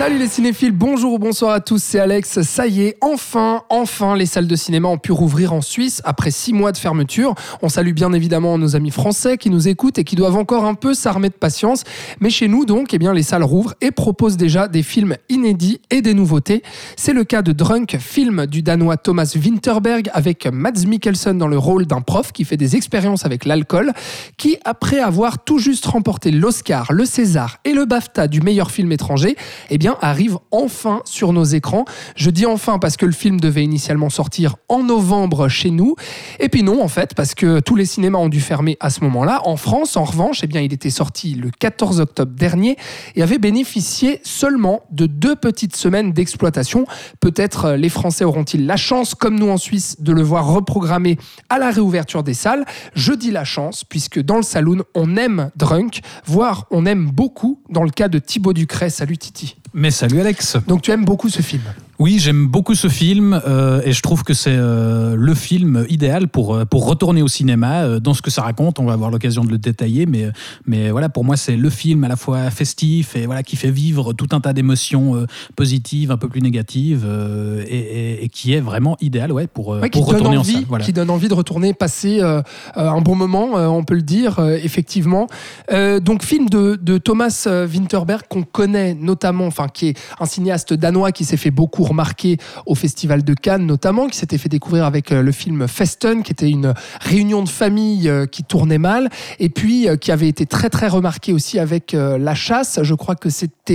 Salut 0.00 0.16
les 0.16 0.28
cinéphiles, 0.28 0.72
bonjour 0.72 1.12
ou 1.12 1.18
bonsoir 1.18 1.52
à 1.52 1.60
tous, 1.60 1.82
c'est 1.82 1.98
Alex. 1.98 2.40
Ça 2.40 2.66
y 2.66 2.84
est, 2.84 2.96
enfin, 3.02 3.64
enfin, 3.68 4.16
les 4.16 4.24
salles 4.24 4.46
de 4.46 4.56
cinéma 4.56 4.88
ont 4.88 4.96
pu 4.96 5.12
rouvrir 5.12 5.52
en 5.52 5.60
Suisse 5.60 6.00
après 6.06 6.30
six 6.30 6.54
mois 6.54 6.72
de 6.72 6.78
fermeture. 6.78 7.34
On 7.60 7.68
salue 7.68 7.92
bien 7.92 8.14
évidemment 8.14 8.56
nos 8.56 8.76
amis 8.76 8.92
français 8.92 9.36
qui 9.36 9.50
nous 9.50 9.68
écoutent 9.68 9.98
et 9.98 10.04
qui 10.04 10.16
doivent 10.16 10.38
encore 10.38 10.64
un 10.64 10.72
peu 10.72 10.94
s'armer 10.94 11.28
de 11.28 11.34
patience. 11.34 11.84
Mais 12.18 12.30
chez 12.30 12.48
nous, 12.48 12.64
donc, 12.64 12.94
eh 12.94 12.98
bien, 12.98 13.12
les 13.12 13.22
salles 13.22 13.42
rouvrent 13.42 13.74
et 13.82 13.90
proposent 13.90 14.38
déjà 14.38 14.68
des 14.68 14.82
films 14.82 15.16
inédits 15.28 15.82
et 15.90 16.00
des 16.00 16.14
nouveautés. 16.14 16.62
C'est 16.96 17.12
le 17.12 17.24
cas 17.24 17.42
de 17.42 17.52
Drunk, 17.52 17.98
film 18.00 18.46
du 18.46 18.62
danois 18.62 18.96
Thomas 18.96 19.30
Winterberg 19.36 20.08
avec 20.14 20.46
Mads 20.46 20.86
Mikkelsen 20.86 21.36
dans 21.36 21.46
le 21.46 21.58
rôle 21.58 21.84
d'un 21.84 22.00
prof 22.00 22.32
qui 22.32 22.46
fait 22.46 22.56
des 22.56 22.74
expériences 22.74 23.26
avec 23.26 23.44
l'alcool, 23.44 23.92
qui, 24.38 24.56
après 24.64 24.98
avoir 24.98 25.44
tout 25.44 25.58
juste 25.58 25.84
remporté 25.84 26.30
l'Oscar, 26.30 26.90
le 26.90 27.04
César 27.04 27.58
et 27.66 27.74
le 27.74 27.84
BAFTA 27.84 28.28
du 28.28 28.40
meilleur 28.40 28.70
film 28.70 28.92
étranger, 28.92 29.36
eh 29.68 29.76
bien, 29.76 29.90
arrive 30.00 30.38
enfin 30.50 31.02
sur 31.04 31.32
nos 31.32 31.44
écrans. 31.44 31.84
Je 32.16 32.30
dis 32.30 32.46
enfin 32.46 32.78
parce 32.78 32.96
que 32.96 33.06
le 33.06 33.12
film 33.12 33.40
devait 33.40 33.64
initialement 33.64 34.10
sortir 34.10 34.56
en 34.68 34.82
novembre 34.82 35.48
chez 35.48 35.70
nous. 35.70 35.94
Et 36.38 36.48
puis 36.48 36.62
non, 36.62 36.82
en 36.82 36.88
fait, 36.88 37.14
parce 37.14 37.34
que 37.34 37.60
tous 37.60 37.76
les 37.76 37.84
cinémas 37.84 38.18
ont 38.18 38.28
dû 38.28 38.40
fermer 38.40 38.76
à 38.80 38.90
ce 38.90 39.02
moment-là. 39.04 39.42
En 39.44 39.56
France, 39.56 39.96
en 39.96 40.04
revanche, 40.04 40.40
eh 40.42 40.46
bien, 40.46 40.60
il 40.60 40.72
était 40.72 40.90
sorti 40.90 41.34
le 41.34 41.50
14 41.50 42.00
octobre 42.00 42.32
dernier 42.32 42.76
et 43.14 43.22
avait 43.22 43.38
bénéficié 43.38 44.20
seulement 44.24 44.82
de 44.90 45.06
deux 45.06 45.36
petites 45.36 45.76
semaines 45.76 46.12
d'exploitation. 46.12 46.86
Peut-être 47.20 47.64
euh, 47.66 47.76
les 47.76 47.88
Français 47.88 48.24
auront-ils 48.24 48.66
la 48.66 48.76
chance, 48.76 49.14
comme 49.14 49.38
nous 49.38 49.48
en 49.48 49.56
Suisse, 49.56 50.00
de 50.00 50.12
le 50.12 50.22
voir 50.22 50.46
reprogrammé 50.46 51.18
à 51.48 51.58
la 51.58 51.70
réouverture 51.70 52.22
des 52.22 52.34
salles. 52.34 52.64
Je 52.94 53.12
dis 53.12 53.30
la 53.30 53.44
chance, 53.44 53.84
puisque 53.84 54.20
dans 54.20 54.36
le 54.36 54.42
saloon, 54.42 54.82
on 54.94 55.16
aime 55.16 55.50
Drunk, 55.56 56.00
voire 56.24 56.66
on 56.70 56.86
aime 56.86 57.10
beaucoup 57.10 57.62
dans 57.68 57.84
le 57.84 57.90
cas 57.90 58.08
de 58.08 58.18
Thibaut 58.18 58.52
Ducret. 58.52 58.90
Salut 58.90 59.18
Titi. 59.18 59.59
Mais 59.72 59.90
salut 59.90 60.20
Alex. 60.20 60.56
Donc 60.66 60.82
tu 60.82 60.90
aimes 60.90 61.04
beaucoup 61.04 61.28
ce 61.28 61.42
film? 61.42 61.62
Oui, 62.02 62.18
j'aime 62.18 62.46
beaucoup 62.46 62.74
ce 62.74 62.88
film 62.88 63.38
euh, 63.46 63.82
et 63.84 63.92
je 63.92 64.00
trouve 64.00 64.22
que 64.24 64.32
c'est 64.32 64.54
euh, 64.56 65.14
le 65.18 65.34
film 65.34 65.84
idéal 65.90 66.28
pour, 66.28 66.54
euh, 66.54 66.64
pour 66.64 66.86
retourner 66.86 67.20
au 67.20 67.28
cinéma. 67.28 68.00
Dans 68.00 68.14
ce 68.14 68.22
que 68.22 68.30
ça 68.30 68.40
raconte, 68.40 68.78
on 68.78 68.86
va 68.86 68.94
avoir 68.94 69.10
l'occasion 69.10 69.44
de 69.44 69.50
le 69.50 69.58
détailler, 69.58 70.06
mais, 70.06 70.28
mais 70.64 70.90
voilà, 70.90 71.10
pour 71.10 71.24
moi, 71.24 71.36
c'est 71.36 71.56
le 71.58 71.68
film 71.68 72.02
à 72.04 72.08
la 72.08 72.16
fois 72.16 72.48
festif 72.50 73.16
et 73.16 73.26
voilà, 73.26 73.42
qui 73.42 73.56
fait 73.56 73.70
vivre 73.70 74.14
tout 74.14 74.28
un 74.32 74.40
tas 74.40 74.54
d'émotions 74.54 75.14
euh, 75.14 75.26
positives, 75.56 76.10
un 76.10 76.16
peu 76.16 76.28
plus 76.30 76.40
négatives 76.40 77.06
et, 77.68 77.76
et- 77.76 78.24
et 78.24 78.28
qui 78.30 78.54
est 78.54 78.60
vraiment 78.60 78.96
idéal 79.02 79.30
ouais, 79.30 79.46
pour, 79.46 79.68
Ouais, 79.68 79.90
pour 79.90 80.06
retourner 80.06 80.38
en 80.38 80.40
envie, 80.40 80.52
salle. 80.54 80.64
Voilà. 80.68 80.84
qui 80.86 80.94
donne 80.94 81.10
envie 81.10 81.28
de 81.28 81.34
retourner 81.34 81.74
passer 81.74 82.22
un 82.76 83.00
bon 83.02 83.14
moment, 83.14 83.50
on 83.56 83.84
peut 83.84 83.94
le 83.94 84.00
dire, 84.02 84.38
effectivement. 84.62 85.26
Donc, 85.70 86.22
film 86.24 86.48
de, 86.48 86.78
de 86.80 86.96
Thomas 86.96 87.46
Winterberg 87.46 88.22
qu'on 88.28 88.42
connaît 88.42 88.94
notamment, 88.94 89.46
enfin, 89.46 89.66
qui 89.68 89.88
est 89.88 89.98
un 90.18 90.24
cinéaste 90.24 90.72
danois 90.72 91.12
qui 91.12 91.26
s'est 91.26 91.36
fait 91.36 91.50
beaucoup 91.50 91.84
remarquer 91.90 92.38
au 92.66 92.74
Festival 92.74 93.22
de 93.22 93.34
Cannes, 93.34 93.66
notamment, 93.66 94.08
qui 94.08 94.16
s'était 94.16 94.38
fait 94.38 94.48
découvrir 94.48 94.84
avec 94.84 95.12
euh, 95.12 95.22
le 95.22 95.32
film 95.32 95.68
Festen, 95.68 96.22
qui 96.22 96.32
était 96.32 96.48
une 96.48 96.74
réunion 97.00 97.42
de 97.42 97.48
famille 97.48 98.08
euh, 98.08 98.26
qui 98.26 98.42
tournait 98.44 98.78
mal, 98.78 99.10
et 99.38 99.48
puis 99.48 99.88
euh, 99.88 99.96
qui 99.96 100.12
avait 100.12 100.28
été 100.28 100.46
très, 100.46 100.70
très 100.70 100.88
remarqué 100.88 101.32
aussi 101.32 101.58
avec 101.58 101.92
La 101.92 102.34
Chasse, 102.34 102.80
je 102.82 102.94
crois 102.94 103.14
que 103.14 103.28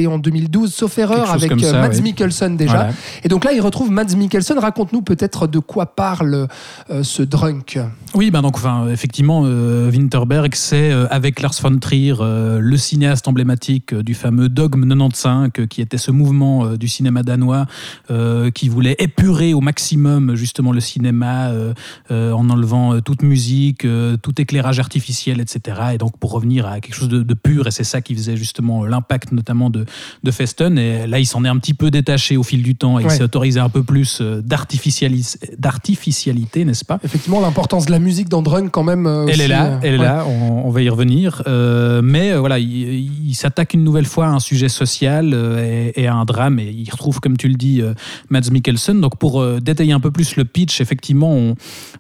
en 0.08 0.18
2012, 0.18 0.74
sauf 0.74 0.98
erreur, 0.98 1.32
avec 1.32 1.52
euh, 1.52 1.58
ça, 1.60 1.82
Mads 1.82 1.96
oui. 1.96 2.02
Mikkelsen 2.02 2.58
déjà. 2.58 2.74
Voilà. 2.74 2.94
Et 3.24 3.30
donc 3.30 3.46
là, 3.46 3.54
il 3.54 3.62
retrouve 3.62 3.92
Mads 3.92 4.16
Mikkelsen. 4.16 4.60
Raconte-nous 4.60 5.02
peut-être 5.02 5.48
de 5.48 5.60
quoi 5.60 5.86
parle 5.86 6.48
euh, 6.90 7.04
ce 7.04 7.24
drunk. 7.24 7.80
Oui, 8.16 8.32
ben 8.32 8.42
donc, 8.42 8.56
enfin, 8.56 8.88
effectivement, 8.88 9.44
euh, 9.44 9.92
Winterberg, 9.92 10.56
c'est 10.56 10.90
euh, 10.90 11.06
avec 11.10 11.42
Lars 11.42 11.56
von 11.62 11.78
Trier, 11.80 12.16
le 12.18 12.78
cinéaste 12.78 13.28
emblématique 13.28 13.94
du 13.94 14.14
fameux 14.14 14.48
Dogme 14.48 14.88
95, 14.88 15.50
euh, 15.60 15.66
qui 15.66 15.82
était 15.82 15.98
ce 15.98 16.12
mouvement 16.12 16.78
du 16.78 16.88
cinéma 16.88 17.24
danois 17.24 17.66
qui 18.54 18.70
voulait 18.70 18.96
épurer 19.00 19.54
au 19.54 19.60
maximum 19.60 20.36
justement 20.36 20.72
le 20.72 20.80
cinéma 20.80 21.52
en 22.10 22.50
enlevant 22.50 23.00
toute 23.02 23.24
musique, 23.24 23.86
tout 24.22 24.42
éclairage 24.42 24.80
artificiel, 24.80 25.42
etc. 25.42 25.78
Et 25.94 25.98
donc 25.98 26.18
pour 26.18 26.32
revenir 26.32 26.68
à 26.68 26.80
quelque 26.80 26.96
chose 26.96 27.10
de, 27.10 27.22
de 27.22 27.34
pur, 27.34 27.68
et 27.68 27.72
c'est 27.72 27.84
ça 27.84 28.02
qui 28.02 28.16
faisait 28.16 28.38
justement 28.38 28.86
l'impact 28.86 29.32
notamment 29.32 29.70
de, 29.70 29.85
de 30.24 30.32
Festen. 30.32 30.78
Et 30.78 31.08
là, 31.08 31.20
il 31.20 31.26
s'en 31.26 31.44
est 31.46 31.50
un 31.50 31.58
petit 31.58 31.74
peu 31.74 31.92
détaché 31.92 32.38
au 32.38 32.44
fil 32.44 32.64
du 32.64 32.76
temps 32.76 33.00
et 33.00 33.04
il 33.04 33.12
s'est 33.12 33.24
autorisé 33.24 33.60
un 33.60 33.70
peu 33.70 33.84
plus 33.84 34.20
euh, 34.22 34.42
d'artificialité, 35.58 36.66
n'est-ce 36.66 36.86
pas? 36.86 37.00
Effectivement, 37.04 37.42
l'importance 37.42 37.86
de 37.86 37.92
la 37.92 38.00
musique 38.00 38.30
dans 38.30 38.42
drunk, 38.42 38.70
quand 38.72 38.84
même. 38.84 39.06
euh, 39.08 39.26
elle 39.28 39.34
aussi, 39.34 39.42
est 39.42 39.48
là, 39.48 39.66
euh, 39.66 39.80
elle 39.84 39.94
est 39.96 39.98
là, 39.98 40.26
on, 40.28 40.64
on 40.66 40.70
va 40.70 40.82
y 40.82 40.90
revenir. 40.90 41.42
Euh, 41.48 42.02
mais 42.04 42.32
euh, 42.32 42.40
voilà, 42.40 42.60
il, 42.60 43.28
il 43.30 43.34
s'attaque 43.36 43.74
une 43.74 43.84
nouvelle 43.84 44.06
fois 44.06 44.28
à 44.28 44.30
un 44.30 44.40
sujet 44.40 44.70
social 44.70 45.32
euh, 45.34 45.92
et, 45.96 46.02
et 46.04 46.08
à 46.08 46.16
un 46.16 46.26
drame. 46.26 46.60
Et 46.60 46.70
il 46.70 46.90
retrouve, 46.90 47.20
comme 47.20 47.38
tu 47.38 47.48
le 47.48 47.56
dis, 47.56 47.82
euh, 47.82 47.94
Mads 48.30 48.52
Mikkelsen. 48.52 49.02
Donc 49.02 49.18
pour 49.18 49.42
euh, 49.42 49.60
détailler 49.60 49.94
un 49.94 50.00
peu 50.00 50.12
plus 50.12 50.36
le 50.36 50.46
pitch, 50.46 50.82
effectivement, 50.82 51.32
on, 51.34 51.56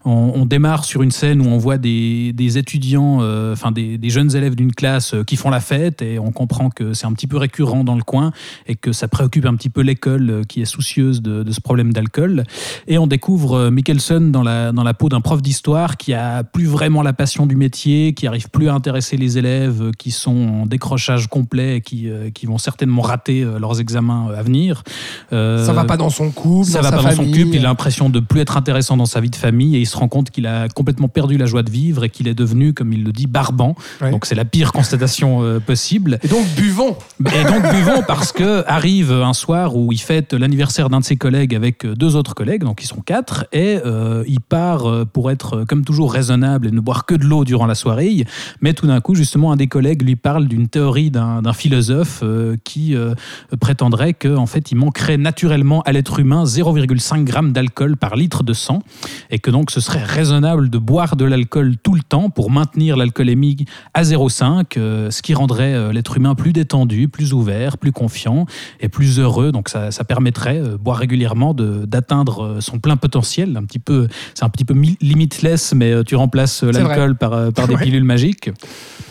on- 0.05 0.31
on 0.35 0.45
démarre 0.45 0.85
sur 0.85 1.01
une 1.03 1.11
scène 1.11 1.41
où 1.41 1.45
on 1.49 1.57
voit 1.57 1.77
des, 1.77 2.33
des 2.33 2.57
étudiants, 2.57 3.19
euh, 3.21 3.53
enfin 3.53 3.71
des, 3.71 3.97
des 3.97 4.09
jeunes 4.09 4.35
élèves 4.35 4.55
d'une 4.55 4.73
classe 4.73 5.13
euh, 5.13 5.23
qui 5.23 5.35
font 5.35 5.49
la 5.49 5.59
fête 5.59 6.01
et 6.01 6.19
on 6.19 6.31
comprend 6.31 6.69
que 6.69 6.93
c'est 6.93 7.05
un 7.05 7.13
petit 7.13 7.27
peu 7.27 7.37
récurrent 7.37 7.74
dans 7.83 7.95
le 7.95 8.03
coin 8.03 8.31
et 8.67 8.75
que 8.75 8.91
ça 8.91 9.07
préoccupe 9.07 9.45
un 9.45 9.55
petit 9.55 9.69
peu 9.69 9.81
l'école 9.81 10.29
euh, 10.29 10.43
qui 10.43 10.61
est 10.61 10.65
soucieuse 10.65 11.21
de, 11.21 11.43
de 11.43 11.51
ce 11.51 11.61
problème 11.61 11.93
d'alcool. 11.93 12.43
Et 12.87 12.97
on 12.97 13.07
découvre 13.07 13.57
euh, 13.57 13.71
Mikkelsen 13.71 14.31
dans 14.31 14.43
la, 14.43 14.71
dans 14.71 14.83
la 14.83 14.93
peau 14.93 15.09
d'un 15.09 15.21
prof 15.21 15.41
d'histoire 15.41 15.97
qui 15.97 16.13
a 16.13 16.43
plus 16.43 16.65
vraiment 16.65 17.01
la 17.01 17.13
passion 17.13 17.45
du 17.45 17.55
métier, 17.55 18.13
qui 18.13 18.27
arrive 18.27 18.49
plus 18.49 18.69
à 18.69 18.73
intéresser 18.73 19.17
les 19.17 19.37
élèves, 19.37 19.81
euh, 19.81 19.91
qui 19.97 20.11
sont 20.11 20.61
en 20.61 20.65
décrochage 20.65 21.27
complet 21.27 21.77
et 21.77 21.81
qui, 21.81 22.09
qui 22.33 22.45
vont 22.45 22.57
certainement 22.57 23.01
rater 23.01 23.45
leurs 23.59 23.79
examens 23.79 24.27
à 24.35 24.41
venir. 24.41 24.83
Euh, 25.33 25.65
Ça 25.65 25.73
va 25.73 25.85
pas 25.85 25.97
dans 25.97 26.09
son 26.09 26.31
couple, 26.31 26.69
ça 26.69 26.79
dans 26.79 26.83
va 26.83 26.89
sa 26.89 26.97
pas 26.97 27.09
dans 27.09 27.23
son 27.23 27.25
couple, 27.25 27.55
il 27.55 27.59
a 27.59 27.69
l'impression 27.69 28.09
de 28.09 28.19
plus 28.19 28.41
être 28.41 28.57
intéressant 28.57 28.97
dans 28.97 29.05
sa 29.05 29.19
vie 29.21 29.29
de 29.29 29.35
famille 29.35 29.75
et 29.75 29.79
il 29.79 29.85
se 29.85 29.97
rend 29.97 30.07
compte 30.07 30.29
qu'il 30.29 30.47
a 30.47 30.67
complètement 30.69 31.07
perdu 31.07 31.37
la 31.37 31.45
joie 31.45 31.63
de 31.63 31.71
vivre 31.71 32.03
et 32.03 32.09
qu'il 32.09 32.27
est 32.27 32.33
devenu, 32.33 32.73
comme 32.73 32.93
il 32.93 33.03
le 33.03 33.11
dit, 33.11 33.27
barbant. 33.27 33.75
Ouais. 34.01 34.11
Donc 34.11 34.25
c'est 34.25 34.35
la 34.35 34.45
pire 34.45 34.71
constatation 34.71 35.43
euh, 35.43 35.59
possible. 35.59 36.19
Et 36.23 36.27
donc, 36.27 36.45
buvons. 36.55 36.95
Et 37.33 37.43
donc 37.45 37.54
buvons 37.61 38.01
parce 38.07 38.31
que 38.31 38.63
arrive 38.67 39.11
un 39.11 39.33
soir 39.33 39.75
où 39.75 39.91
il 39.91 39.99
fête 39.99 40.33
l'anniversaire 40.33 40.89
d'un 40.89 40.99
de 40.99 41.05
ses 41.05 41.15
collègues 41.15 41.55
avec 41.55 41.85
deux 41.85 42.15
autres 42.15 42.33
collègues, 42.33 42.63
donc 42.63 42.81
ils 42.83 42.87
sont 42.87 43.01
quatre, 43.01 43.45
et 43.51 43.79
euh, 43.85 44.23
il 44.27 44.41
part 44.41 44.89
euh, 44.89 45.05
pour 45.05 45.31
être 45.31 45.57
euh, 45.57 45.65
comme 45.65 45.85
toujours 45.85 46.11
raisonnable 46.13 46.67
et 46.67 46.71
ne 46.71 46.79
boire 46.79 47.05
que 47.05 47.15
de 47.15 47.23
l'eau 47.23 47.45
durant 47.45 47.65
la 47.65 47.75
soirée. 47.75 48.25
Mais 48.61 48.73
tout 48.73 48.87
d'un 48.87 49.01
coup, 49.01 49.15
justement, 49.15 49.51
un 49.51 49.55
des 49.55 49.67
collègues 49.67 50.01
lui 50.01 50.15
parle 50.15 50.47
d'une 50.47 50.67
théorie 50.67 51.11
d'un 51.11 51.53
philosophe 51.53 52.21
euh, 52.23 52.55
qui 52.63 52.95
euh, 52.95 53.13
prétendrait 53.59 54.13
qu'en 54.13 54.37
en 54.37 54.45
fait, 54.45 54.71
il 54.71 54.75
manquerait 54.75 55.17
naturellement 55.17 55.81
à 55.83 55.91
l'être 55.91 56.19
humain 56.19 56.43
0,5 56.43 57.27
g 57.27 57.51
d'alcool 57.51 57.97
par 57.97 58.15
litre 58.15 58.43
de 58.43 58.53
sang, 58.53 58.79
et 59.31 59.39
que 59.39 59.51
donc 59.51 59.71
ce 59.71 59.79
serait 59.79 60.03
raisonnable 60.03 60.69
de 60.69 60.77
boire 60.77 61.15
de 61.15 61.25
l'alcool 61.25 61.75
tout 61.81 61.93
le 61.93 62.01
temps 62.01 62.29
pour 62.29 62.51
maintenir 62.51 62.97
l'alcoolémie 62.97 63.65
à 63.93 64.03
0,5, 64.03 64.77
euh, 64.77 65.11
ce 65.11 65.21
qui 65.21 65.33
rendrait 65.33 65.73
euh, 65.73 65.91
l'être 65.91 66.17
humain 66.17 66.35
plus 66.35 66.53
détendu, 66.53 67.07
plus 67.07 67.33
ouvert, 67.33 67.44
plus 67.77 67.91
confiant 67.91 68.45
et 68.79 68.89
plus 68.89 69.19
heureux. 69.19 69.51
Donc 69.51 69.69
ça, 69.69 69.91
ça 69.91 70.03
permettrait, 70.03 70.59
euh, 70.59 70.77
boire 70.77 70.97
régulièrement, 70.97 71.53
de- 71.53 71.85
d'atteindre 71.85 72.43
euh, 72.43 72.61
son 72.61 72.79
plein 72.79 72.97
potentiel. 72.97 73.55
Un 73.57 73.63
petit 73.63 73.79
peu, 73.79 74.07
c'est 74.33 74.43
un 74.43 74.49
petit 74.49 74.65
peu 74.65 74.73
mi- 74.73 74.97
limitless, 75.01 75.73
mais 75.73 75.91
euh, 75.91 76.03
tu 76.03 76.15
remplaces 76.15 76.63
l'alcool 76.63 77.15
par, 77.15 77.51
par 77.53 77.67
des 77.67 77.75
Ouais. 77.75 77.83
pilules 77.83 78.03
magiques. 78.03 78.49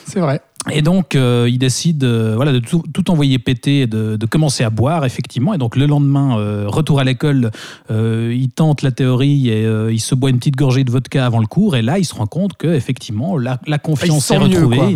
C'est 0.07 0.21
vrai. 0.21 0.41
Et 0.73 0.81
donc, 0.81 1.15
euh, 1.15 1.47
il 1.51 1.59
décide 1.59 2.05
euh, 2.05 2.33
voilà, 2.37 2.51
de 2.51 2.59
tout, 2.59 2.83
tout 2.95 3.11
envoyer 3.11 3.39
péter 3.39 3.81
et 3.83 3.87
de, 3.87 4.17
de 4.17 4.27
commencer 4.27 4.65
à 4.65 4.71
boire, 4.71 5.05
effectivement. 5.05 5.53
Et 5.53 5.59
donc, 5.59 5.77
le 5.77 5.85
lendemain, 5.85 6.39
euh, 6.39 6.65
retour 6.67 7.01
à 7.01 7.05
l'école, 7.05 7.51
euh, 7.91 8.35
il 8.35 8.49
tente 8.49 8.81
la 8.81 8.91
théorie 8.91 9.51
et 9.51 9.67
euh, 9.67 9.93
il 9.93 10.01
se 10.01 10.15
boit 10.15 10.31
une 10.31 10.39
petite 10.39 10.57
gorgée 10.57 10.83
de 10.83 10.91
vodka 10.91 11.27
avant 11.27 11.41
le 11.41 11.47
cours. 11.47 11.77
Et 11.77 11.83
là, 11.83 11.99
il 11.99 12.07
se 12.07 12.15
rend 12.15 12.27
compte 12.27 12.55
que 12.57 12.69
effectivement, 12.69 13.37
la, 13.37 13.61
la 13.67 13.79
confiance 13.79 14.31
Ah, 14.31 14.37
est 14.37 14.39
mieux, 14.39 14.45
retrouvée. 14.47 14.77
quoi. 14.79 14.89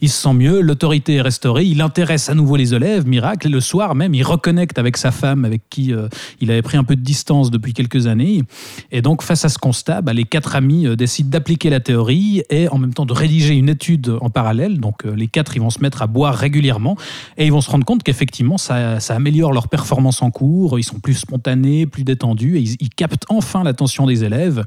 il 0.00 0.08
se 0.10 0.20
sent 0.22 0.32
mieux, 0.34 0.60
l'autorité 0.60 1.14
est 1.14 1.20
restaurée, 1.22 1.66
il 1.66 1.80
intéresse 1.82 2.28
à 2.28 2.34
nouveau 2.34 2.56
les 2.56 2.74
élèves, 2.74 3.06
miracle. 3.06 3.46
Et 3.46 3.50
le 3.50 3.60
soir 3.60 3.94
même, 3.94 4.14
il 4.14 4.24
reconnecte 4.24 4.76
avec 4.80 4.96
sa 4.96 5.12
femme, 5.12 5.44
avec 5.44 5.62
qui 5.70 5.92
euh, 5.92 6.08
il 6.40 6.50
avait 6.50 6.62
pris 6.62 6.78
un 6.78 6.84
peu 6.84 6.96
de 6.96 7.00
distance 7.02 7.52
depuis 7.52 7.74
quelques 7.74 8.08
années. 8.08 8.42
Et 8.90 9.02
donc, 9.02 9.22
face 9.22 9.44
à 9.44 9.48
ce 9.48 9.58
constat, 9.58 10.02
bah, 10.02 10.14
les 10.14 10.24
quatre 10.24 10.56
amis 10.56 10.96
décident 10.96 11.30
d'appliquer 11.30 11.70
la 11.70 11.78
théorie 11.78 12.42
et 12.50 12.66
en 12.68 12.78
même 12.78 12.92
temps 12.92 13.06
de 13.06 13.12
rédiger 13.12 13.54
une 13.54 13.68
étude 13.68 14.12
en 14.20 14.30
parallèle. 14.30 14.80
Donc, 14.80 15.06
les 15.16 15.28
quatre, 15.28 15.56
ils 15.56 15.60
vont 15.60 15.70
se 15.70 15.80
mettre 15.80 16.02
à 16.02 16.06
boire 16.06 16.34
régulièrement 16.34 16.96
et 17.36 17.46
ils 17.46 17.52
vont 17.52 17.60
se 17.60 17.70
rendre 17.70 17.84
compte 17.84 18.02
qu'effectivement, 18.02 18.58
ça, 18.58 18.98
améliore 19.08 19.52
leur 19.52 19.68
performance 19.68 20.22
en 20.22 20.30
cours. 20.30 20.78
Ils 20.78 20.84
sont 20.84 21.00
plus 21.00 21.14
spontanés, 21.14 21.86
plus 21.86 22.04
détendus 22.04 22.58
et 22.58 22.60
ils, 22.60 22.90
captent 22.90 23.24
enfin 23.28 23.64
l'attention 23.64 24.06
des 24.06 24.24
élèves. 24.24 24.64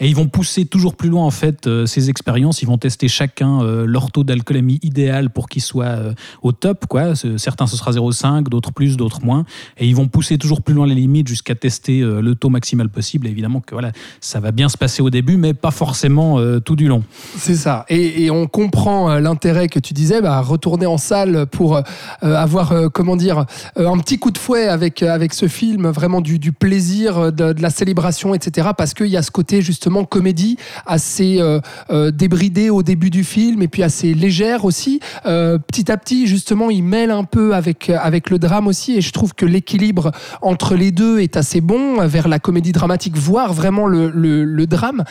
Et 0.00 0.08
ils 0.08 0.16
vont 0.16 0.28
pousser 0.28 0.66
toujours 0.66 0.94
plus 0.94 1.08
loin, 1.08 1.24
en 1.24 1.30
fait, 1.30 1.66
euh, 1.66 1.86
ces 1.86 2.10
expériences. 2.10 2.62
Ils 2.62 2.66
vont 2.66 2.78
tester 2.78 3.08
chacun 3.08 3.62
euh, 3.62 3.84
leur 3.86 4.10
taux 4.10 4.24
d'alcoolémie 4.24 4.78
idéal 4.82 5.30
pour 5.30 5.48
qu'ils 5.48 5.62
soient 5.62 5.84
euh, 5.84 6.14
au 6.42 6.52
top. 6.52 6.86
Quoi. 6.86 7.14
Certains, 7.36 7.66
ce 7.66 7.76
sera 7.76 7.92
0,5, 7.92 8.48
d'autres 8.48 8.72
plus, 8.72 8.96
d'autres 8.96 9.24
moins. 9.24 9.44
Et 9.78 9.86
ils 9.86 9.96
vont 9.96 10.08
pousser 10.08 10.38
toujours 10.38 10.62
plus 10.62 10.74
loin 10.74 10.86
les 10.86 10.94
limites 10.94 11.28
jusqu'à 11.28 11.54
tester 11.54 12.00
le 12.00 12.34
taux 12.34 12.48
maximal 12.48 12.88
possible. 12.88 13.26
Et 13.26 13.30
évidemment 13.30 13.60
que 13.60 13.74
voilà, 13.74 13.92
ça 14.20 14.40
va 14.40 14.52
bien 14.52 14.68
se 14.68 14.76
passer 14.76 15.02
au 15.02 15.10
début, 15.10 15.36
mais 15.36 15.54
pas 15.54 15.70
forcément 15.70 16.38
tout 16.60 16.76
du 16.76 16.88
long. 16.88 17.02
C'est 17.36 17.54
ça. 17.54 17.84
Et, 17.88 18.30
on 18.30 18.46
comprend 18.46 19.18
l'intérêt 19.18 19.68
que 19.68 19.78
tu 19.82 19.94
disais, 19.94 20.20
bah, 20.20 20.40
retourner 20.40 20.86
en 20.86 20.98
salle 20.98 21.46
pour 21.46 21.80
avoir, 22.22 22.74
comment 22.92 23.16
dire, 23.16 23.44
un 23.76 23.98
petit 23.98 24.18
coup 24.18 24.30
de 24.30 24.38
fouet 24.38 24.68
avec, 24.68 25.02
avec 25.02 25.34
ce 25.34 25.48
film, 25.48 25.88
vraiment 25.88 26.20
du, 26.20 26.52
plaisir, 26.52 27.32
de, 27.32 27.54
la 27.60 27.70
célébration, 27.70 28.34
etc. 28.34 28.70
Parce 28.76 28.94
qu'il 28.94 29.06
y 29.06 29.16
a 29.16 29.22
ce 29.22 29.30
côté 29.30 29.62
justement 29.62 30.04
comédie 30.04 30.56
assez 30.86 31.36
euh, 31.40 31.60
euh, 31.90 32.10
débridée 32.10 32.70
au 32.70 32.82
début 32.82 33.10
du 33.10 33.24
film 33.24 33.62
et 33.62 33.68
puis 33.68 33.82
assez 33.82 34.14
légère 34.14 34.64
aussi. 34.64 35.00
Euh, 35.26 35.58
petit 35.58 35.90
à 35.90 35.96
petit, 35.96 36.26
justement, 36.26 36.70
il 36.70 36.82
mêle 36.82 37.10
un 37.10 37.24
peu 37.24 37.54
avec, 37.54 37.90
avec 37.90 38.30
le 38.30 38.38
drame 38.38 38.66
aussi 38.66 38.96
et 38.96 39.00
je 39.00 39.12
trouve 39.12 39.34
que 39.34 39.46
l'équilibre 39.46 40.12
entre 40.40 40.74
les 40.74 40.90
deux 40.90 41.20
est 41.20 41.36
assez 41.36 41.60
bon 41.60 42.06
vers 42.06 42.28
la 42.28 42.38
comédie 42.38 42.72
dramatique, 42.72 43.16
voire 43.16 43.52
vraiment 43.52 43.86
le, 43.86 44.10
le, 44.10 44.66
drame. 44.66 45.04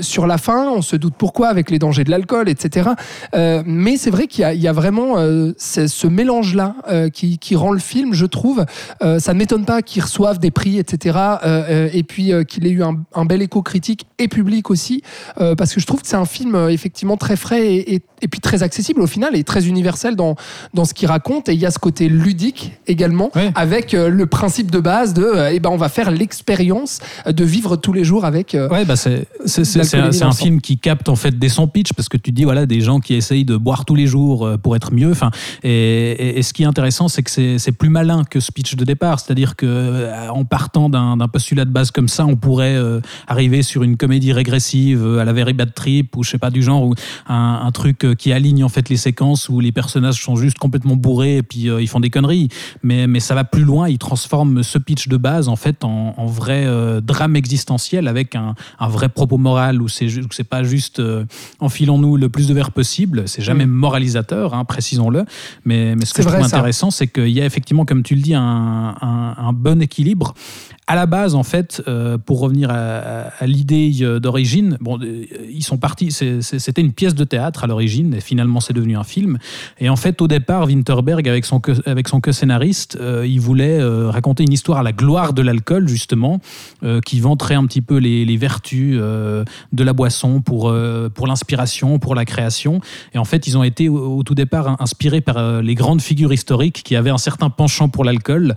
sur 0.00 0.26
la 0.26 0.38
fin, 0.38 0.68
on 0.68 0.82
se 0.82 0.96
doute 0.96 1.14
pourquoi 1.18 1.48
avec 1.48 1.70
les 1.70 1.78
dangers 1.78 2.04
de 2.04 2.10
l'alcool, 2.10 2.48
etc. 2.48 2.90
mais 3.34 3.96
c'est 3.96 4.10
vrai 4.12 4.26
qu'il 4.28 4.44
y, 4.44 4.68
a 4.68 4.72
vraiment 4.72 5.16
ce 5.56 6.06
mélange-là 6.06 6.76
qui, 7.12 7.38
qui, 7.38 7.56
rend 7.56 7.72
le 7.72 7.80
film, 7.80 8.14
je 8.14 8.26
trouve. 8.26 8.64
ça 9.00 9.32
ne 9.32 9.38
m'étonne 9.38 9.64
pas 9.64 9.82
qu'ils 9.82 10.02
reçoivent 10.02 10.38
des 10.38 10.50
prix, 10.50 10.78
etc. 10.78 11.18
et 11.92 12.02
puis 12.02 12.32
qu'il 12.46 12.66
ait 12.66 12.70
eu 12.70 12.82
un, 12.82 13.24
bel 13.24 13.42
écho 13.42 13.62
critique 13.62 14.06
et 14.18 14.28
public 14.28 14.70
aussi, 14.70 15.02
euh, 15.40 15.54
parce 15.54 15.74
que 15.74 15.80
je 15.80 15.86
trouve 15.86 16.02
que 16.02 16.08
c'est 16.08 16.16
un 16.16 16.24
film 16.24 16.54
euh, 16.54 16.68
effectivement 16.68 17.16
très 17.16 17.36
frais 17.36 17.74
et, 17.74 17.94
et, 17.94 18.02
puis 18.28 18.40
très 18.40 18.62
accessible 18.62 19.00
au 19.00 19.06
final 19.06 19.36
et 19.36 19.44
très 19.44 19.66
universel 19.66 20.16
dans, 20.16 20.36
dans 20.74 20.84
ce 20.84 20.94
qu'il 20.94 21.08
raconte. 21.08 21.48
Et 21.48 21.54
il 21.54 21.60
y 21.60 21.66
a 21.66 21.70
ce 21.70 21.78
côté 21.78 22.08
ludique 22.08 22.72
également, 22.86 23.30
avec 23.54 23.94
euh, 23.94 24.08
le 24.08 24.26
principe 24.26 24.70
de 24.70 24.80
base 24.80 25.14
de, 25.14 25.50
eh 25.52 25.60
ben, 25.60 25.70
on 25.70 25.76
va 25.76 25.88
faire 25.88 26.10
l'expérience 26.10 27.00
de 27.26 27.44
vivre 27.44 27.76
tous 27.76 27.92
les 27.92 28.04
jours 28.04 28.24
avec. 28.24 28.56
ouais, 28.70 28.84
bah 28.84 28.96
c'est 28.96 29.26
un, 29.94 30.28
un 30.28 30.32
film 30.32 30.60
qui 30.60 30.78
capte 30.78 31.08
en 31.08 31.16
fait 31.16 31.38
dès 31.38 31.48
son 31.48 31.66
pitch, 31.66 31.92
parce 31.92 32.08
que 32.08 32.16
tu 32.16 32.32
dis 32.32 32.44
voilà 32.44 32.66
des 32.66 32.80
gens 32.80 33.00
qui 33.00 33.14
essayent 33.14 33.44
de 33.44 33.56
boire 33.56 33.84
tous 33.84 33.94
les 33.94 34.06
jours 34.06 34.48
pour 34.62 34.76
être 34.76 34.92
mieux. 34.92 35.10
Enfin, 35.10 35.30
et, 35.62 36.38
et, 36.38 36.42
ce 36.42 36.52
qui 36.52 36.62
est 36.62 36.66
intéressant, 36.66 37.08
c'est 37.08 37.22
que 37.22 37.30
c'est 37.30 37.72
plus 37.72 37.88
malin 37.88 38.24
que 38.24 38.40
ce 38.40 38.52
pitch 38.52 38.76
de 38.76 38.84
départ, 38.84 39.20
c'est-à-dire 39.20 39.56
que 39.56 40.08
en 40.30 40.44
partant 40.44 40.88
d'un 40.88 41.28
postulat 41.28 41.64
de 41.64 41.70
base 41.70 41.90
comme 41.90 42.08
ça, 42.08 42.24
on 42.26 42.36
pourrait 42.36 42.76
arriver 43.26 43.62
sur 43.62 43.82
une 43.82 43.96
comédie 43.96 44.32
régressive 44.32 45.04
euh, 45.04 45.18
à 45.18 45.24
la 45.24 45.32
Very 45.32 45.52
Bad 45.52 45.74
Trip 45.74 46.16
ou 46.16 46.22
je 46.22 46.30
sais 46.30 46.38
pas 46.38 46.50
du 46.50 46.62
genre 46.62 46.84
ou 46.84 46.94
un, 47.28 47.70
truc 47.72 48.04
euh, 48.12 48.14
qui 48.14 48.32
aligne 48.32 48.64
en 48.64 48.68
fait 48.68 48.88
les 48.88 48.96
séquences 48.96 49.48
où 49.48 49.60
les 49.60 49.72
personnages 49.72 50.22
sont 50.22 50.36
juste 50.36 50.58
complètement 50.58 50.96
bourrés 50.96 51.38
et 51.38 51.42
puis 51.42 51.68
euh, 51.68 51.80
ils 51.80 51.88
font 51.88 52.00
des 52.00 52.10
conneries. 52.10 52.48
Mais, 52.82 53.06
mais 53.06 53.20
ça 53.20 53.34
va 53.34 53.44
plus 53.44 53.64
loin, 53.64 53.88
ils 53.88 53.98
transforment 53.98 54.62
ce 54.62 54.78
pitch 54.78 55.08
de 55.08 55.16
base 55.16 55.48
en 55.48 55.56
fait 55.56 55.84
en, 55.84 56.12
vrai 56.26 56.66
drame 57.02 57.36
existentiel 57.36 58.08
avec 58.08 58.36
un, 58.36 58.54
un, 58.78 58.88
vrai 58.88 59.08
propos 59.08 59.38
moral 59.38 59.82
où 59.82 59.88
c'est 59.88 60.08
c'est 60.30 60.44
pas 60.44 60.62
juste 60.62 61.02
enfilons-nous 61.60 62.16
le 62.16 62.28
plus 62.28 62.46
de 62.46 62.54
verre 62.54 62.70
possible. 62.70 63.24
C'est 63.26 63.42
jamais 63.42 63.66
mm. 63.66 63.70
moralisateur, 63.70 64.54
hein, 64.54 64.64
précisons-le. 64.64 65.24
Mais, 65.64 65.94
mais 65.96 66.04
ce 66.04 66.14
que 66.14 66.22
je 66.22 66.28
trouve 66.28 66.42
intéressant, 66.42 66.90
c'est 66.90 67.08
qu'il 67.08 67.30
y 67.30 67.40
a 67.40 67.44
effectivement, 67.44 67.84
comme 67.84 68.02
tu 68.02 68.14
le 68.14 68.22
dis, 68.22 68.34
un, 68.34 68.94
un, 69.00 69.34
un 69.36 69.52
bon 69.52 69.80
équilibre 69.82 70.34
à 70.92 70.94
la 70.94 71.06
base, 71.06 71.34
en 71.34 71.42
fait, 71.42 71.82
euh, 71.88 72.18
pour 72.18 72.40
revenir 72.40 72.68
à, 72.70 73.46
l'idée 73.46 73.90
euh, 74.02 74.20
d'origine, 74.20 74.76
bon, 74.78 74.98
euh, 75.00 75.24
ils 75.50 75.62
sont 75.62 75.78
partis. 75.78 76.12
C'était 76.12 76.82
une 76.82 76.92
pièce 76.92 77.14
de 77.14 77.24
théâtre 77.24 77.64
à 77.64 77.66
l'origine, 77.66 78.12
et 78.12 78.20
finalement, 78.20 78.60
c'est 78.60 78.74
devenu 78.74 78.98
un 78.98 79.02
film. 79.02 79.38
Et 79.78 79.88
en 79.88 79.96
fait, 79.96 80.20
au 80.20 80.28
départ, 80.28 80.66
Winterberg, 80.66 81.26
avec 81.26 81.46
son 81.46 81.62
avec 81.86 82.08
son 82.08 82.20
co-scénariste, 82.20 82.98
il 83.24 83.40
voulait 83.40 83.82
raconter 83.82 84.42
une 84.42 84.52
histoire 84.52 84.80
à 84.80 84.82
la 84.82 84.92
gloire 84.92 85.32
de 85.32 85.40
l'alcool, 85.40 85.88
justement, 85.88 86.40
qui 87.06 87.20
vanterait 87.20 87.54
un 87.54 87.64
petit 87.64 87.80
peu 87.80 87.96
les, 87.96 88.26
les 88.26 88.36
vertus 88.36 88.98
de 88.98 89.84
la 89.84 89.92
boisson 89.94 90.42
pour 90.42 90.74
pour 91.14 91.26
l'inspiration, 91.26 91.98
pour 91.98 92.14
la 92.14 92.26
création. 92.26 92.80
Et 93.14 93.18
en 93.18 93.24
fait, 93.24 93.46
ils 93.46 93.56
ont 93.56 93.64
été 93.64 93.88
au, 93.88 94.22
tout 94.24 94.34
départ 94.34 94.76
inspirés 94.82 95.22
par 95.22 95.62
les 95.62 95.74
grandes 95.74 96.02
figures 96.02 96.34
historiques 96.34 96.82
qui 96.84 96.96
avaient 96.96 97.10
un 97.10 97.18
certain 97.18 97.48
penchant 97.48 97.88
pour 97.88 98.04
l'alcool, 98.04 98.56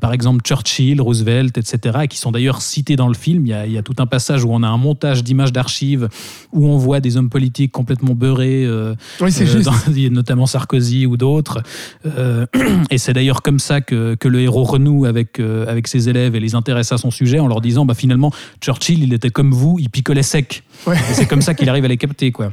par 0.00 0.14
exemple 0.14 0.42
Churchill, 0.42 1.02
Roosevelt 1.02 1.58
etc., 1.58 1.65
et 1.74 2.08
qui 2.08 2.18
sont 2.18 2.30
d'ailleurs 2.30 2.62
cités 2.62 2.96
dans 2.96 3.08
le 3.08 3.14
film. 3.14 3.46
Il 3.46 3.72
y, 3.72 3.78
a, 3.78 3.82
tout 3.82 3.94
un 3.98 4.06
passage 4.06 4.44
où 4.44 4.48
on 4.52 4.62
a 4.62 4.68
un 4.68 4.76
montage 4.76 5.22
d'images 5.22 5.52
d'archives 5.52 6.08
où 6.52 6.66
on 6.66 6.76
voit 6.76 7.00
des 7.00 7.16
hommes 7.16 7.30
politiques 7.30 7.72
complètement 7.72 8.14
beurrés, 8.14 8.64
euh, 8.64 8.94
oui, 9.20 9.30
euh, 9.40 10.10
notamment 10.10 10.46
Sarkozy 10.46 11.06
ou 11.06 11.16
d'autres. 11.16 11.62
Euh, 12.06 12.46
et 12.90 12.98
c'est 12.98 13.12
d'ailleurs 13.12 13.42
comme 13.42 13.58
ça 13.58 13.80
que, 13.80 14.16
le 14.26 14.40
héros 14.40 14.64
renoue 14.64 15.04
avec, 15.04 15.38
avec 15.38 15.86
ses 15.86 16.08
élèves 16.08 16.34
et 16.34 16.40
les 16.40 16.56
intéresse 16.56 16.90
à 16.90 16.98
son 16.98 17.12
sujet 17.12 17.38
en 17.38 17.46
leur 17.46 17.60
disant 17.60 17.84
bah, 17.84 17.94
finalement, 17.94 18.32
Churchill, 18.60 19.04
il 19.04 19.12
était 19.14 19.30
comme 19.30 19.52
vous, 19.52 19.76
il 19.78 19.88
picolait 19.88 20.24
sec. 20.24 20.64
Et 20.88 21.14
c'est 21.14 21.26
comme 21.26 21.42
ça 21.42 21.54
qu'il 21.54 21.68
arrive 21.68 21.84
à 21.84 21.88
les 21.88 21.96
capter. 21.96 22.32
quoi. 22.32 22.52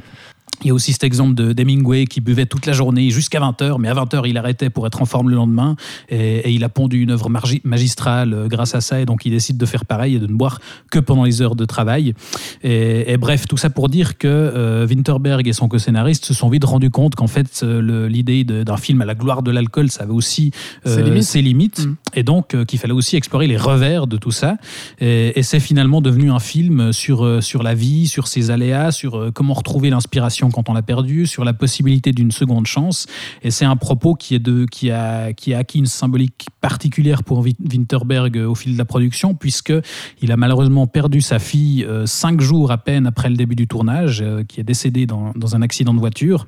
Il 0.62 0.68
y 0.68 0.70
a 0.70 0.74
aussi 0.74 0.92
cet 0.92 1.04
exemple 1.04 1.34
de 1.34 1.54
Hemingway 1.60 2.06
qui 2.06 2.20
buvait 2.20 2.46
toute 2.46 2.66
la 2.66 2.72
journée 2.72 3.10
jusqu'à 3.10 3.40
20h, 3.40 3.76
mais 3.78 3.88
à 3.88 3.94
20h, 3.94 4.22
il 4.26 4.38
arrêtait 4.38 4.70
pour 4.70 4.86
être 4.86 5.02
en 5.02 5.04
forme 5.04 5.30
le 5.30 5.36
lendemain. 5.36 5.76
Et, 6.08 6.52
il 6.52 6.62
a 6.64 6.68
pondu 6.68 7.00
une 7.00 7.10
œuvre 7.10 7.28
magistrale 7.64 8.32
euh, 8.32 8.48
grâce 8.48 8.74
à 8.74 8.80
ça. 8.80 9.00
Et 9.00 9.06
donc, 9.06 9.26
il 9.26 9.30
décide 9.30 9.56
de 9.56 9.66
faire 9.66 9.84
pareil 9.84 10.16
et 10.16 10.18
de 10.18 10.26
ne 10.26 10.34
boire 10.34 10.60
que 10.90 10.98
pendant 10.98 11.24
les 11.24 11.42
heures 11.42 11.56
de 11.56 11.64
travail. 11.64 12.14
Et, 12.62 13.16
bref, 13.16 13.46
tout 13.46 13.56
ça 13.56 13.70
pour 13.70 13.88
dire 13.88 14.18
que 14.18 14.28
euh, 14.28 14.86
Winterberg 14.86 15.46
et 15.48 15.52
son 15.52 15.68
co-scénariste 15.68 16.24
se 16.24 16.34
sont 16.34 16.48
vite 16.48 16.64
rendus 16.64 16.90
compte 16.90 17.14
qu'en 17.14 17.26
fait, 17.26 17.60
euh, 17.62 18.08
l'idée 18.08 18.44
d'un 18.44 18.76
film 18.76 19.02
à 19.02 19.04
la 19.04 19.14
gloire 19.14 19.42
de 19.42 19.50
l'alcool, 19.50 19.90
ça 19.90 20.04
avait 20.04 20.12
aussi 20.12 20.52
ses 20.84 21.42
limites. 21.42 21.86
Mm. 21.86 21.96
Et 22.14 22.22
donc, 22.22 22.64
qu'il 22.66 22.78
fallait 22.78 22.92
aussi 22.92 23.16
explorer 23.16 23.46
les 23.46 23.56
revers 23.56 24.06
de 24.06 24.16
tout 24.16 24.30
ça. 24.30 24.56
Et, 25.00 25.42
c'est 25.42 25.60
finalement 25.60 26.00
devenu 26.00 26.30
un 26.30 26.38
film 26.38 26.92
sur, 26.92 27.42
sur 27.42 27.62
la 27.62 27.74
vie, 27.74 28.08
sur 28.08 28.28
ses 28.28 28.50
aléas, 28.50 28.92
sur 28.92 29.30
comment 29.34 29.52
retrouver 29.52 29.90
l'inspiration 29.90 30.43
quand 30.50 30.68
on 30.68 30.74
l'a 30.74 30.82
perdu, 30.82 31.26
sur 31.26 31.44
la 31.44 31.52
possibilité 31.52 32.12
d'une 32.12 32.30
seconde 32.30 32.66
chance. 32.66 33.06
Et 33.42 33.50
c'est 33.50 33.64
un 33.64 33.76
propos 33.76 34.14
qui, 34.14 34.34
est 34.34 34.38
de, 34.38 34.66
qui, 34.70 34.90
a, 34.90 35.32
qui 35.32 35.54
a 35.54 35.58
acquis 35.58 35.78
une 35.78 35.86
symbolique 35.86 36.46
particulière 36.60 37.22
pour 37.22 37.40
Winterberg 37.40 38.36
au 38.36 38.54
fil 38.54 38.72
de 38.74 38.78
la 38.78 38.84
production, 38.84 39.34
puisqu'il 39.34 40.32
a 40.32 40.36
malheureusement 40.36 40.86
perdu 40.86 41.20
sa 41.20 41.38
fille 41.38 41.84
euh, 41.84 42.06
cinq 42.06 42.40
jours 42.40 42.70
à 42.70 42.78
peine 42.78 43.06
après 43.06 43.28
le 43.28 43.36
début 43.36 43.56
du 43.56 43.66
tournage, 43.66 44.22
euh, 44.22 44.44
qui 44.44 44.60
est 44.60 44.64
décédée 44.64 45.06
dans, 45.06 45.32
un 45.54 45.62
accident 45.62 45.92
de 45.92 45.98
voiture. 45.98 46.46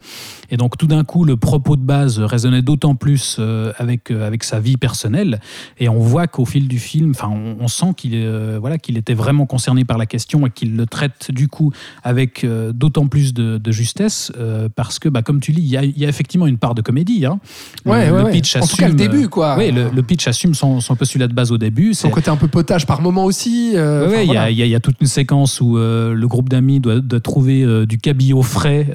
Et 0.51 0.57
donc 0.57 0.79
tout 0.79 0.87
d'un 0.87 1.05
coup, 1.05 1.25
le 1.25 1.37
propos 1.37 1.77
de 1.77 1.83
base 1.83 2.19
résonnait 2.19 2.63
d'autant 2.63 2.95
plus 2.95 3.37
euh, 3.39 3.73
avec, 3.79 4.11
sa 4.43 4.61
vie 4.61 4.77
personnelle. 4.77 5.41
Et 5.79 5.89
on 5.89 5.99
voit 5.99 6.27
qu'au 6.27 6.45
fil 6.45 6.69
du 6.69 6.79
film, 6.79 7.13
on, 7.23 7.69
sent 7.69 7.93
qu'il 7.97 8.29
voilà, 8.59 8.77
était 8.77 9.15
vraiment 9.15 9.47
concerné 9.47 9.85
par 9.85 9.99
la 9.99 10.07
question 10.07 10.47
et 10.47 10.51
qu'il 10.51 10.77
le 10.77 10.87
traite 10.87 11.31
du 11.31 11.49
coup 11.49 11.73
avec 12.03 12.47
d'autant 12.47 13.09
plus 13.09 13.35
de, 13.35 13.59
de 13.59 13.73
justesse 13.87 14.33
euh, 14.39 14.69
parce 14.75 14.99
que, 14.99 15.09
bah, 15.09 15.23
comme 15.23 15.41
tu 15.41 15.53
dis, 15.53 15.63
il 15.63 15.69
y, 15.69 16.05
a, 16.05 16.09
effectivement 16.09 16.47
une 16.47 16.59
part 16.59 16.75
de 16.75 16.83
comédie. 16.83 17.25
Hein. 17.25 17.39
Ouais, 17.85 18.11
le, 18.11 18.31
pitch 18.31 18.57
assume, 18.57 18.63
en 18.63 18.67
tout 18.67 18.77
cas, 18.77 18.89
le 18.89 18.95
début, 18.95 19.29
quoi. 19.29 19.57
Oui, 19.57 19.71
le, 19.71 20.03
pitch 20.03 20.27
assume 20.27 20.55
son, 20.55 20.81
son, 20.81 20.97
postulat 20.97 21.29
de 21.29 21.35
base 21.35 21.53
au 21.53 21.59
début. 21.59 21.95
Son 21.95 22.11
côté 22.11 22.31
un 22.31 22.37
peu 22.37 22.49
potage 22.49 22.85
par 22.87 23.01
moment 23.01 23.25
aussi. 23.25 23.73
Euh, 23.77 24.09
oui, 24.11 24.29
il 24.51 24.67
y, 24.67 24.75
a 24.75 24.81
toute 24.81 24.97
une 25.01 25.07
séquence 25.07 25.61
où 25.61 25.79
euh, 25.79 26.15
le 26.15 26.29
groupe 26.29 26.49
d'amis 26.49 26.81
doit, 26.81 27.01
doit, 27.01 27.21
trouver 27.21 27.87
du 27.87 27.99
cabillaud 27.99 28.43
frais 28.43 28.89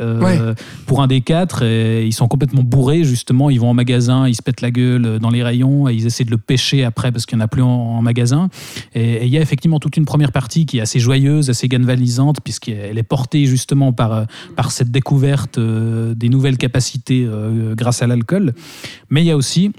pour 0.86 1.01
un 1.01 1.07
des 1.07 1.21
quatre 1.21 1.63
et 1.63 2.05
ils 2.05 2.13
sont 2.13 2.27
complètement 2.27 2.63
bourrés, 2.63 3.03
justement. 3.03 3.50
Ils 3.50 3.60
vont 3.60 3.69
en 3.69 3.74
magasin, 3.74 4.27
ils 4.27 4.36
se 4.36 4.41
pètent 4.41 4.62
la 4.62 4.71
gueule 4.71 5.19
dans 5.19 5.29
les 5.29 5.43
rayons 5.43 5.88
et 5.88 5.93
ils 5.93 6.05
essaient 6.05 6.25
de 6.25 6.31
le 6.31 6.38
pêcher 6.38 6.83
après 6.83 7.12
parce 7.12 7.25
qu'il 7.25 7.38
n'y 7.38 7.43
en 7.43 7.45
a 7.45 7.48
plus 7.48 7.62
en, 7.62 8.01
magasin. 8.01 8.50
Et 8.93 9.25
il 9.25 9.29
y 9.29 9.38
a 9.38 9.41
effectivement 9.41 9.79
toute 9.79 9.95
une 9.95 10.05
première 10.05 10.31
partie 10.31 10.65
qui 10.65 10.79
est 10.79 10.81
assez 10.81 11.00
joyeuse, 11.00 11.50
assez 11.50 11.67
galvanisante, 11.67 12.41
puisqu'elle 12.43 12.98
est 12.98 13.03
portée 13.03 13.45
justement 13.45 13.93
par, 13.93 14.25
par 14.55 14.71
cette 14.81 14.89
découverte 14.89 15.59
euh, 15.59 16.15
des 16.15 16.27
nouvelles 16.27 16.57
capacités 16.57 17.23
euh, 17.23 17.75
grâce 17.75 18.01
à 18.01 18.07
l'alcool. 18.07 18.53
Mais 19.11 19.21
il 19.21 19.27
y 19.27 19.31
a 19.31 19.38
aussi 19.38 19.73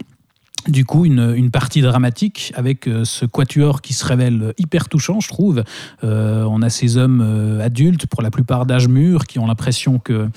du 0.69 0.85
coup 0.85 1.05
une, 1.05 1.35
une, 1.37 1.51
partie 1.51 1.81
dramatique 1.81 2.53
avec 2.57 2.87
euh, 2.87 3.05
ce 3.05 3.27
quatuor 3.27 3.83
qui 3.83 3.93
se 3.95 4.05
révèle 4.05 4.55
hyper 4.59 4.89
touchant, 4.89 5.21
je 5.21 5.29
trouve. 5.29 5.65
Euh, 6.05 6.45
on 6.49 6.63
a 6.63 6.71
ces 6.71 6.97
hommes 6.97 7.23
euh, 7.25 7.65
adultes, 7.65 8.07
pour 8.07 8.23
la 8.23 8.31
plupart 8.31 8.67
d'âge 8.67 8.89
mur, 8.89 9.27
qui 9.27 9.39
ont 9.39 9.47
l'impression 9.47 9.99
que 9.99 10.29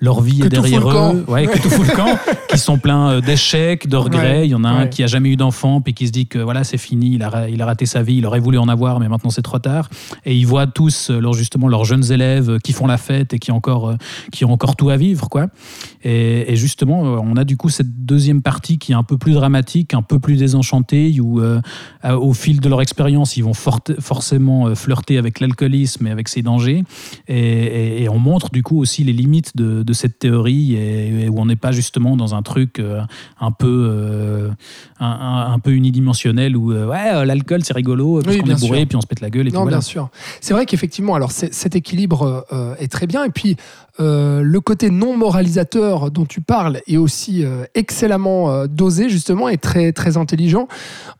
leur 0.00 0.20
vie 0.20 0.42
est 0.42 0.48
derrière 0.48 0.88
eux, 0.88 1.24
ouais, 1.28 1.46
que 1.46 1.58
tout 1.58 1.70
fout 1.70 1.86
le 1.86 1.94
camp, 1.94 2.18
qui 2.48 2.58
sont 2.58 2.78
pleins 2.78 3.20
d'échecs, 3.20 3.88
de 3.88 3.96
regrets. 3.96 4.46
il 4.46 4.50
y 4.50 4.54
en 4.54 4.64
a 4.64 4.68
un 4.68 4.86
qui 4.86 5.02
a 5.02 5.06
jamais 5.06 5.30
eu 5.30 5.36
d'enfant, 5.36 5.80
puis 5.80 5.94
qui 5.94 6.06
se 6.06 6.12
dit 6.12 6.26
que 6.26 6.38
voilà, 6.38 6.64
c'est 6.64 6.78
fini, 6.78 7.14
il 7.14 7.22
a, 7.22 7.48
il 7.48 7.60
a 7.60 7.66
raté 7.66 7.86
sa 7.86 8.02
vie, 8.02 8.16
il 8.16 8.26
aurait 8.26 8.40
voulu 8.40 8.58
en 8.58 8.68
avoir, 8.68 9.00
mais 9.00 9.08
maintenant 9.08 9.30
c'est 9.30 9.42
trop 9.42 9.58
tard. 9.58 9.88
Et 10.24 10.36
ils 10.36 10.46
voient 10.46 10.66
tous, 10.66 11.10
leur, 11.10 11.32
justement, 11.32 11.68
leurs 11.68 11.84
jeunes 11.84 12.12
élèves 12.12 12.58
qui 12.60 12.72
font 12.72 12.86
la 12.86 12.98
fête 12.98 13.34
et 13.34 13.38
qui, 13.38 13.50
encore, 13.50 13.94
qui 14.30 14.44
ont 14.44 14.52
encore 14.52 14.76
tout 14.76 14.90
à 14.90 14.96
vivre, 14.96 15.28
quoi. 15.28 15.46
Et, 16.04 16.52
et 16.52 16.56
justement, 16.56 17.00
on 17.02 17.36
a 17.36 17.44
du 17.44 17.56
coup 17.56 17.68
cette 17.68 18.04
deuxième 18.04 18.42
partie 18.42 18.78
qui 18.78 18.92
est 18.92 18.96
un 18.96 19.02
peu 19.02 19.18
plus 19.18 19.32
dramatique, 19.32 19.71
un 19.92 20.02
peu 20.02 20.18
plus 20.18 20.36
désenchantée, 20.36 21.18
où 21.20 21.40
euh, 21.40 21.60
à- 22.02 22.16
au 22.18 22.32
fil 22.32 22.60
de 22.60 22.68
leur 22.68 22.80
expérience, 22.82 23.36
ils 23.36 23.42
vont 23.44 23.54
forcément 23.54 24.66
euh, 24.68 24.74
flirter 24.74 25.18
avec 25.18 25.40
l'alcoolisme 25.40 26.06
et 26.06 26.10
avec 26.10 26.28
ses 26.28 26.42
dangers. 26.42 26.84
Et, 27.28 27.38
et- 27.38 28.02
et 28.02 28.08
on 28.08 28.18
montre 28.18 28.50
du 28.50 28.62
coup 28.62 28.78
aussi 28.80 29.04
les 29.04 29.12
limites 29.12 29.56
de, 29.56 29.82
de 29.82 29.92
cette 29.92 30.18
théorie 30.18 30.74
et, 30.74 31.24
et 31.24 31.28
où 31.28 31.38
on 31.38 31.46
n'est 31.46 31.56
pas 31.56 31.72
justement 31.72 32.16
dans 32.16 32.34
un 32.34 32.42
truc 32.42 32.78
euh, 32.78 33.00
un 33.40 33.50
peu 33.50 33.86
euh, 33.90 34.50
un, 35.00 35.58
peu 35.58 35.72
unidimensionnel 35.72 36.56
où 36.56 36.72
euh, 36.72 36.86
ouais 36.86 37.12
euh, 37.14 37.24
l'alcool 37.24 37.64
c'est 37.64 37.74
rigolo 37.74 38.20
parce 38.22 38.34
Oui, 38.36 38.42
qu'on 38.42 38.50
est 38.50 38.60
bourré 38.60 38.78
sûr. 38.80 38.88
puis 38.88 38.96
on 38.96 39.00
se 39.00 39.06
pète 39.06 39.20
la 39.20 39.30
gueule 39.30 39.46
et 39.46 39.50
puis 39.50 39.54
Non, 39.58 39.62
voilà. 39.62 39.78
bien 39.78 39.80
sûr. 39.82 40.08
C'est 40.40 40.54
vrai 40.54 40.66
qu'effectivement, 40.66 41.14
alors 41.14 41.30
cet 41.32 41.76
équilibre 41.76 42.46
euh, 42.52 42.74
est 42.78 42.90
très 42.90 43.06
bien. 43.06 43.24
Et 43.24 43.30
puis, 43.30 43.56
euh, 44.00 44.40
le 44.42 44.60
côté 44.60 44.90
non 44.90 45.16
moralisateur 45.16 46.10
dont 46.10 46.24
tu 46.24 46.40
parles 46.40 46.80
est 46.86 46.96
aussi 46.96 47.44
euh, 47.44 47.64
excellemment 47.74 48.50
euh, 48.50 48.66
dosé, 48.66 49.08
justement, 49.08 49.48
et 49.48 49.58
très, 49.62 49.92
très 49.92 50.18
intelligent. 50.18 50.68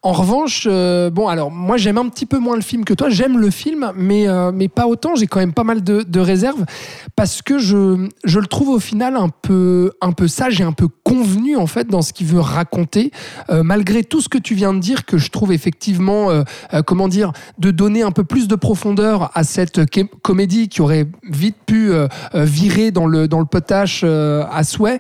En 0.03 0.13
revanche, 0.13 0.67
euh, 0.71 1.09
bon, 1.11 1.29
alors 1.29 1.51
moi, 1.51 1.79
j'aime 1.79 1.97
un 1.97 2.09
petit 2.09 2.27
peu 2.27 2.39
moins 2.39 2.57
le 2.57 2.63
film 2.63 2.85
que 2.85 2.93
toi. 2.93 3.09
J'aime 3.09 3.39
le 3.39 3.51
film, 3.51 3.93
mais, 3.97 4.29
euh, 4.29 4.53
mais 4.53 4.69
pas 4.69 4.87
autant. 4.87 5.15
J'ai 5.15 5.27
quand 5.27 5.39
même 5.39 5.55
pas 5.55 5.65
mal 5.65 5.83
de, 5.83 6.03
de 6.03 6.21
réserves 6.21 6.65
parce 7.17 7.41
que 7.41 7.59
je, 7.59 8.09
je 8.25 8.39
le 8.41 8.47
trouve 8.47 8.69
au 8.69 8.81
final 8.81 9.17
un 9.17 9.29
peu, 9.31 9.93
un 10.01 10.13
peu 10.13 10.29
sage 10.29 10.61
et 10.61 10.65
un 10.65 10.73
peu 10.73 10.89
convenu, 11.05 11.57
en 11.57 11.67
fait, 11.67 11.89
dans 11.89 12.03
ce 12.03 12.13
qu'il 12.13 12.27
veut 12.27 12.41
raconter. 12.41 13.13
Euh, 13.49 13.63
malgré 13.63 14.05
tout 14.05 14.21
ce 14.21 14.29
que 14.29 14.39
tu 14.39 14.55
viens 14.55 14.75
de 14.75 14.81
dire, 14.81 15.07
que 15.07 15.17
je 15.17 15.31
trouve 15.31 15.53
effectivement, 15.53 16.29
comment 16.87 17.09
dire, 17.09 17.33
de 17.59 17.71
donner 17.71 18.03
un 18.03 18.11
peu 18.11 18.25
plus 18.25 18.49
de 18.49 18.57
profondeur 18.57 19.31
à 19.35 19.45
cette 19.45 19.81
comédie 20.23 20.69
qui 20.69 20.83
aurait 20.83 21.07
vite 21.23 21.57
pu 21.65 21.93
virer 22.35 22.91
dans 22.91 23.07
le, 23.07 23.29
dans 23.29 23.39
le 23.39 23.47
potache 23.47 24.05
à 24.05 24.65
souhait, 24.65 24.99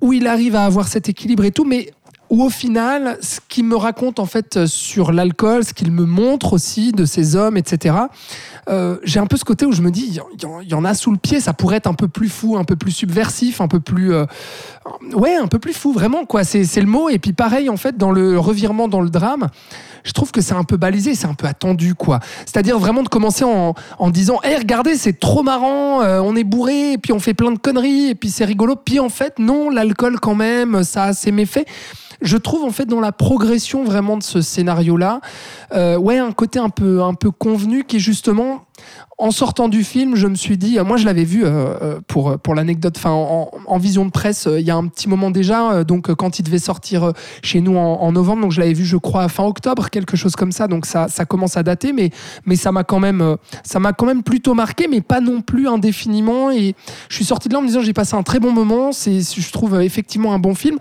où 0.00 0.12
il 0.12 0.26
arrive 0.26 0.56
à 0.56 0.64
avoir 0.64 0.88
cet 0.88 1.08
équilibre 1.08 1.44
et 1.44 1.50
tout, 1.50 1.64
mais 1.64 1.90
où 2.30 2.42
au 2.42 2.50
final, 2.50 3.18
ce 3.20 3.38
qu'il 3.48 3.64
me 3.64 3.76
raconte 3.76 4.18
en 4.18 4.26
fait 4.26 4.56
euh, 4.56 4.66
sur 4.66 5.12
l'alcool, 5.12 5.64
ce 5.64 5.74
qu'il 5.74 5.92
me 5.92 6.04
montre 6.04 6.52
aussi 6.54 6.92
de 6.92 7.04
ces 7.04 7.36
hommes, 7.36 7.56
etc., 7.56 7.96
euh, 8.68 8.96
j'ai 9.04 9.20
un 9.20 9.26
peu 9.26 9.36
ce 9.36 9.44
côté 9.44 9.66
où 9.66 9.72
je 9.72 9.82
me 9.82 9.90
dis, 9.90 10.18
il 10.62 10.68
y 10.70 10.74
en- 10.74 10.84
a 10.84 10.94
sous 10.94 11.10
le 11.12 11.18
pied, 11.18 11.40
ça 11.40 11.52
pourrait 11.52 11.76
être 11.76 11.86
un 11.86 11.94
peu 11.94 12.08
plus 12.08 12.28
fou, 12.30 12.56
un 12.56 12.64
peu 12.64 12.76
plus 12.76 12.92
subversif, 12.92 13.60
un 13.60 13.68
peu 13.68 13.80
plus... 13.80 14.14
euh, 14.14 14.24
ouais, 15.14 15.34
un 15.36 15.48
peu 15.48 15.58
plus 15.58 15.74
fou, 15.74 15.92
vraiment, 15.92 16.24
quoi. 16.24 16.44
C'est 16.44 16.64
le 16.80 16.86
mot. 16.86 17.08
Et 17.10 17.18
puis 17.18 17.32
pareil, 17.34 17.68
en 17.68 17.76
fait, 17.76 17.96
dans 17.98 18.10
le 18.10 18.38
revirement 18.38 18.88
dans 18.88 19.00
le 19.02 19.10
drame, 19.10 19.48
je 20.04 20.12
trouve 20.12 20.30
que 20.30 20.40
c'est 20.40 20.54
un 20.54 20.64
peu 20.64 20.76
balisé, 20.76 21.14
c'est 21.14 21.26
un 21.26 21.34
peu 21.34 21.46
attendu, 21.46 21.94
quoi. 21.94 22.20
C'est-à-dire 22.40 22.78
vraiment 22.78 23.02
de 23.02 23.08
commencer 23.08 23.44
en, 23.44 23.74
en 23.98 24.10
disant, 24.10 24.40
hé, 24.44 24.56
regardez, 24.56 24.96
c'est 24.96 25.18
trop 25.18 25.42
marrant, 25.42 26.02
euh, 26.02 26.20
on 26.20 26.36
est 26.36 26.44
bourré, 26.44 26.92
et 26.92 26.98
puis 26.98 27.12
on 27.12 27.18
fait 27.18 27.34
plein 27.34 27.50
de 27.50 27.58
conneries, 27.58 28.10
et 28.10 28.14
puis 28.14 28.30
c'est 28.30 28.44
rigolo. 28.44 28.76
Puis 28.76 29.00
en 29.00 29.08
fait, 29.08 29.38
non, 29.38 29.70
l'alcool 29.70 30.20
quand 30.20 30.34
même, 30.34 30.84
ça 30.84 31.04
a 31.04 31.12
ses 31.12 31.32
méfaits. 31.32 31.66
Je 32.22 32.36
trouve 32.36 32.64
en 32.64 32.70
fait 32.70 32.86
dans 32.86 33.00
la 33.00 33.12
progression 33.12 33.84
vraiment 33.84 34.16
de 34.16 34.22
ce 34.22 34.40
scénario-là, 34.40 35.20
euh, 35.74 35.96
ouais, 35.96 36.18
un 36.18 36.32
côté 36.32 36.58
un 36.58 36.70
peu, 36.70 37.02
un 37.02 37.14
peu 37.14 37.30
convenu 37.30 37.84
qui 37.84 37.96
est 37.96 38.00
justement 38.00 38.64
en 39.16 39.30
sortant 39.30 39.68
du 39.68 39.84
film, 39.84 40.16
je 40.16 40.26
me 40.26 40.34
suis 40.34 40.58
dit, 40.58 40.78
euh, 40.78 40.84
moi 40.84 40.96
je 40.96 41.04
l'avais 41.04 41.24
vu 41.24 41.44
euh, 41.44 41.48
euh, 41.48 42.00
pour, 42.06 42.38
pour 42.38 42.54
l'anecdote, 42.54 42.98
en, 43.04 43.78
vision 43.78 44.04
de 44.04 44.10
presse 44.10 44.48
il 44.50 44.64
y 44.64 44.70
a 44.70 44.76
un 44.76 44.86
petit 44.86 45.08
moment 45.08 45.30
déjà, 45.30 45.84
donc 45.84 46.12
quand 46.14 46.38
il 46.38 46.42
devait 46.42 46.58
sortir 46.58 47.12
chez 47.42 47.60
nous 47.60 47.76
en, 47.76 48.12
novembre, 48.12 48.42
donc 48.42 48.52
je 48.52 48.60
l'avais 48.60 48.72
vu 48.72 48.84
je 48.84 48.96
crois 48.96 49.28
fin 49.28 49.44
octobre, 49.44 49.90
quelque 49.90 50.16
chose 50.16 50.36
comme 50.36 50.52
ça, 50.52 50.68
donc 50.68 50.86
ça, 50.86 51.08
commence 51.28 51.56
à 51.56 51.62
dater, 51.62 51.92
mais, 51.92 52.10
mais 52.46 52.56
ça 52.56 52.72
m'a 52.72 52.84
quand 52.84 53.00
même 53.00 53.36
quand 53.96 54.06
même 54.06 54.22
plutôt 54.22 54.54
marqué, 54.54 54.88
mais 54.88 55.00
pas 55.00 55.20
non 55.20 55.42
plus 55.42 55.68
indéfiniment, 55.68 56.50
et 56.50 56.74
je 57.08 57.14
suis 57.14 57.24
sorti 57.24 57.48
de 57.48 57.54
là 57.54 57.60
en 57.60 57.62
me 57.62 57.68
disant 57.68 57.80
j'ai 57.80 57.92
passé 57.92 58.14
un 58.14 58.22
très 58.22 58.40
bon 58.40 58.52
moment, 58.52 58.90
je 58.92 59.52
trouve 59.52 59.80
effectivement 59.82 60.32
un 60.34 60.38
bon 60.38 60.54
film, 60.54 60.78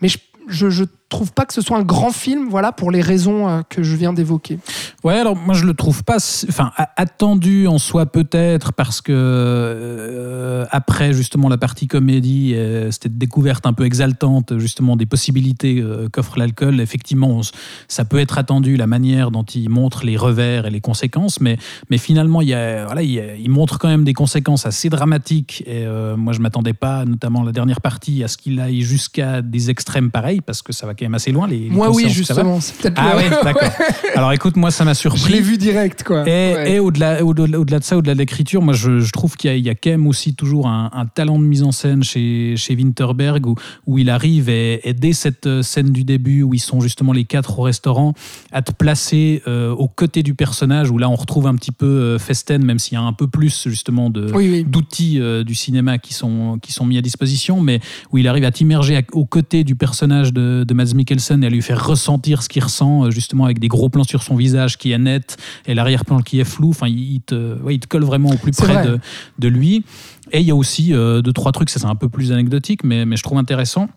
mais 0.00 0.08
je 0.48 0.84
trouve 1.10 1.32
pas 1.32 1.44
que 1.44 1.52
ce 1.52 1.60
soit 1.60 1.76
un 1.76 1.82
grand 1.82 2.12
film, 2.12 2.48
voilà, 2.48 2.72
pour 2.72 2.90
les 2.90 3.02
raisons 3.02 3.48
euh, 3.48 3.60
que 3.68 3.82
je 3.82 3.96
viens 3.96 4.12
d'évoquer. 4.12 4.58
Ouais, 5.04 5.18
alors 5.18 5.36
moi 5.36 5.54
je 5.54 5.64
le 5.64 5.74
trouve 5.74 6.04
pas, 6.04 6.16
enfin 6.48 6.72
attendu 6.96 7.66
en 7.66 7.78
soi 7.78 8.06
peut-être 8.06 8.72
parce 8.72 9.00
que 9.00 9.12
euh, 9.14 10.64
après 10.70 11.12
justement 11.12 11.48
la 11.48 11.58
partie 11.58 11.88
comédie, 11.88 12.54
euh, 12.54 12.90
c'était 12.90 13.08
découverte 13.08 13.66
un 13.66 13.72
peu 13.72 13.84
exaltante 13.84 14.58
justement 14.58 14.96
des 14.96 15.06
possibilités 15.06 15.80
euh, 15.80 16.08
qu'offre 16.10 16.38
l'alcool. 16.38 16.80
Effectivement, 16.80 17.40
ça 17.88 18.04
peut 18.04 18.18
être 18.18 18.38
attendu 18.38 18.76
la 18.76 18.86
manière 18.86 19.30
dont 19.30 19.42
il 19.42 19.68
montre 19.68 20.04
les 20.04 20.16
revers 20.16 20.66
et 20.66 20.70
les 20.70 20.80
conséquences, 20.80 21.40
mais 21.40 21.56
mais 21.90 21.98
finalement 21.98 22.40
il 22.40 22.48
y 22.48 22.54
a, 22.54 22.84
voilà, 22.84 23.02
il, 23.02 23.22
il 23.38 23.50
montre 23.50 23.78
quand 23.78 23.88
même 23.88 24.04
des 24.04 24.14
conséquences 24.14 24.66
assez 24.66 24.90
dramatiques. 24.90 25.64
Et 25.66 25.86
moi 26.16 26.32
je 26.32 26.40
m'attendais 26.40 26.74
pas, 26.74 27.04
notamment 27.04 27.42
la 27.42 27.52
dernière 27.52 27.80
partie, 27.80 28.22
à 28.22 28.28
ce 28.28 28.36
qu'il 28.36 28.60
aille 28.60 28.82
jusqu'à 28.82 29.42
des 29.42 29.70
extrêmes 29.70 30.10
pareils 30.10 30.40
parce 30.40 30.62
que 30.62 30.72
ça 30.72 30.86
va 30.86 30.94
quand 31.00 31.06
même 31.06 31.14
assez 31.14 31.32
loin. 31.32 31.48
Les, 31.48 31.58
les 31.58 31.70
Moi 31.70 31.90
oui, 31.90 32.08
justement, 32.08 32.60
c'est 32.60 32.76
peut-être 32.76 32.94
Ah 32.98 33.14
oui, 33.16 33.24
d'accord. 33.42 33.68
Alors 34.14 34.32
écoute, 34.32 34.56
moi 34.56 34.70
ça 34.70 34.84
m'a 34.84 34.94
surpris. 34.94 35.20
Je 35.20 35.28
l'ai 35.32 35.40
vu 35.40 35.56
direct, 35.58 36.02
quoi. 36.04 36.22
Et, 36.28 36.30
Ouais. 36.54 36.72
et 36.72 36.78
au-delà, 36.78 37.24
au-delà, 37.24 37.58
au-delà 37.60 37.78
de 37.78 37.84
ça, 37.84 37.96
au-delà 37.96 38.14
de 38.14 38.18
l'écriture, 38.18 38.60
moi 38.62 38.74
je, 38.74 39.00
je 39.00 39.12
trouve 39.12 39.36
qu'il 39.36 39.50
y 39.50 39.52
a, 39.52 39.56
il 39.56 39.64
y 39.64 39.70
a 39.70 39.74
quand 39.74 39.90
même 39.90 40.06
aussi 40.06 40.34
toujours 40.34 40.66
un, 40.68 40.90
un 40.92 41.06
talent 41.06 41.38
de 41.38 41.44
mise 41.44 41.62
en 41.62 41.72
scène 41.72 42.02
chez, 42.02 42.54
chez 42.56 42.74
Winterberg 42.74 43.46
où, 43.46 43.54
où 43.86 43.98
il 43.98 44.10
arrive 44.10 44.48
et, 44.48 44.80
et 44.88 44.92
dès 44.94 45.12
cette 45.12 45.46
euh, 45.46 45.62
scène 45.62 45.90
du 45.90 46.04
début 46.04 46.42
où 46.42 46.54
ils 46.54 46.58
sont 46.60 46.80
justement 46.80 47.12
les 47.12 47.24
quatre 47.24 47.58
au 47.58 47.62
restaurant 47.62 48.14
à 48.52 48.62
te 48.62 48.72
placer 48.72 49.42
euh, 49.46 49.70
aux 49.72 49.88
côtés 49.88 50.22
du 50.22 50.34
personnage 50.34 50.90
où 50.90 50.98
là 50.98 51.08
on 51.08 51.14
retrouve 51.14 51.46
un 51.46 51.54
petit 51.54 51.72
peu 51.72 51.86
euh, 51.86 52.18
Festen 52.18 52.64
même 52.64 52.78
s'il 52.78 52.94
y 52.94 52.96
a 52.96 53.02
un 53.02 53.12
peu 53.12 53.26
plus 53.26 53.68
justement 53.68 54.10
de, 54.10 54.30
Oui, 54.34 54.48
oui. 54.50 54.64
d'outils 54.64 55.20
euh, 55.20 55.44
du 55.44 55.54
cinéma 55.54 55.98
qui 55.98 56.14
sont, 56.14 56.58
qui 56.60 56.72
sont 56.72 56.84
mis 56.86 56.98
à 56.98 57.02
disposition, 57.02 57.60
mais 57.60 57.80
où 58.12 58.18
il 58.18 58.26
arrive 58.28 58.44
à 58.44 58.50
t'immerger 58.50 58.96
à- 58.96 59.02
aux 59.12 59.24
côtés 59.26 59.64
du 59.64 59.74
personnage 59.76 60.32
de, 60.32 60.64
de 60.66 60.74
Mads 60.74 60.89
Mikkelsen 60.94 61.42
et 61.42 61.46
à 61.46 61.50
lui 61.50 61.62
faire 61.62 61.84
ressentir 61.84 62.42
ce 62.42 62.48
qu'il 62.48 62.62
ressent, 62.62 63.06
euh, 63.06 63.10
justement 63.10 63.44
avec 63.44 63.58
des 63.58 63.68
gros 63.68 63.88
plans 63.88 64.04
sur 64.04 64.22
son 64.22 64.36
visage 64.36 64.78
qui 64.78 64.92
est 64.92 64.98
net 64.98 65.36
et 65.66 65.74
l'arrière-plan 65.74 66.20
qui 66.20 66.40
est 66.40 66.44
flou. 66.44 66.70
Enfin, 66.70 66.88
il 66.88 67.20
te, 67.20 67.60
ouais, 67.62 67.74
il 67.74 67.80
te 67.80 67.86
colle 67.86 68.04
vraiment 68.04 68.30
au 68.30 68.36
plus 68.36 68.52
près 68.52 68.74
vrai. 68.74 68.86
de, 68.86 68.98
de 69.38 69.48
lui. 69.48 69.84
Et 70.32 70.40
il 70.40 70.46
y 70.46 70.50
a 70.50 70.56
aussi 70.56 70.92
euh, 70.92 71.22
deux, 71.22 71.32
trois 71.32 71.52
trucs, 71.52 71.70
ça 71.70 71.80
c'est 71.80 71.86
un 71.86 71.96
peu 71.96 72.08
plus 72.08 72.32
anecdotique, 72.32 72.84
mais, 72.84 73.04
mais 73.04 73.16
je 73.16 73.22
trouve 73.22 73.38
intéressant 73.38 73.88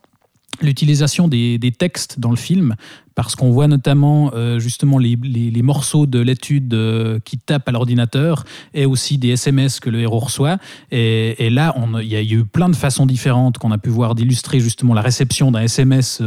l'utilisation 0.61 1.27
des, 1.27 1.57
des 1.57 1.71
textes 1.71 2.19
dans 2.19 2.29
le 2.29 2.35
film 2.35 2.75
parce 3.15 3.35
qu'on 3.35 3.51
voit 3.51 3.67
notamment 3.67 4.31
euh, 4.33 4.59
justement 4.59 4.97
les, 4.97 5.17
les- 5.21 5.51
les 5.51 5.61
morceaux 5.61 6.05
de 6.05 6.19
l'étude 6.19 6.73
euh, 6.73 7.19
qui 7.23 7.37
tapent 7.37 7.67
à 7.69 7.71
l'ordinateur 7.71 8.43
et 8.73 8.85
aussi 8.85 9.17
des 9.17 9.29
SMS 9.29 9.79
que 9.79 9.89
le 9.89 9.99
héros 10.01 10.19
reçoit. 10.19 10.57
Et, 10.91 11.45
et 11.45 11.49
là, 11.49 11.75
il 12.01 12.07
y 12.07 12.15
a 12.15 12.21
eu 12.21 12.43
plein 12.45 12.69
de 12.69 12.75
façons 12.75 13.05
différentes 13.05 13.57
qu'on 13.57 13.71
a 13.71 13.77
pu 13.77 13.89
voir 13.89 14.15
d'illustrer 14.15 14.59
justement 14.59 14.93
la 14.93 15.01
réception 15.01 15.51
d'un 15.51 15.61
SMS 15.61 16.21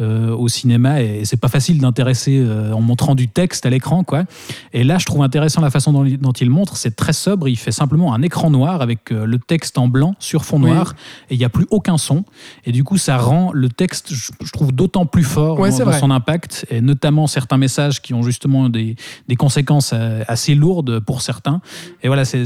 euh, 0.00 0.30
au 0.34 0.48
cinéma. 0.48 1.02
Et 1.02 1.24
c'est 1.24 1.36
pas 1.40 1.48
facile 1.48 1.80
d'intéresser 1.80 2.44
en 2.72 2.80
montrant 2.80 3.14
du 3.14 3.28
texte 3.28 3.66
à 3.66 3.70
l'écran, 3.70 4.04
quoi. 4.04 4.24
Et 4.72 4.84
là, 4.84 4.98
je 4.98 5.06
trouve 5.06 5.22
intéressant 5.22 5.60
la 5.60 5.70
façon 5.70 5.92
dont, 5.92 6.04
il- 6.04 6.18
dont 6.18 6.32
il 6.32 6.50
montre. 6.50 6.76
C'est 6.76 6.96
très 6.96 7.12
sobre. 7.12 7.48
Il 7.48 7.56
fait 7.56 7.72
simplement 7.72 8.14
un 8.14 8.22
écran 8.22 8.50
noir 8.50 8.82
avec 8.82 9.10
le 9.10 9.38
texte 9.38 9.78
en 9.78 9.88
blanc 9.88 10.14
sur 10.18 10.44
fond 10.44 10.60
Oui. 10.62 10.70
noir 10.70 10.94
et 11.30 11.34
il 11.34 11.38
n'y 11.38 11.44
a 11.44 11.48
plus 11.48 11.66
aucun 11.70 11.98
son. 11.98 12.24
Et 12.64 12.72
du 12.72 12.84
coup, 12.84 12.98
ça 12.98 13.16
rend 13.18 13.50
le 13.52 13.68
texte, 13.68 14.12
je, 14.14 14.30
je 14.44 14.50
trouve, 14.52 14.72
d'autant 14.72 15.06
plus 15.06 15.24
fort 15.24 15.58
Ouais, 15.58 15.70
dans, 15.70 15.84
dans 15.86 15.92
son 15.92 16.10
et 16.70 16.80
notamment 16.80 17.26
certains 17.26 17.56
messages 17.56 18.00
qui 18.02 18.14
ont 18.14 18.22
justement 18.22 18.68
des, 18.68 18.96
des 19.28 19.36
conséquences 19.36 19.92
euh, 19.94 20.22
assez 20.28 20.54
lourdes 20.54 21.00
pour 21.00 21.22
certains. 21.22 21.60
Et 22.02 22.08
voilà, 22.08 22.24
c'est 22.24 22.44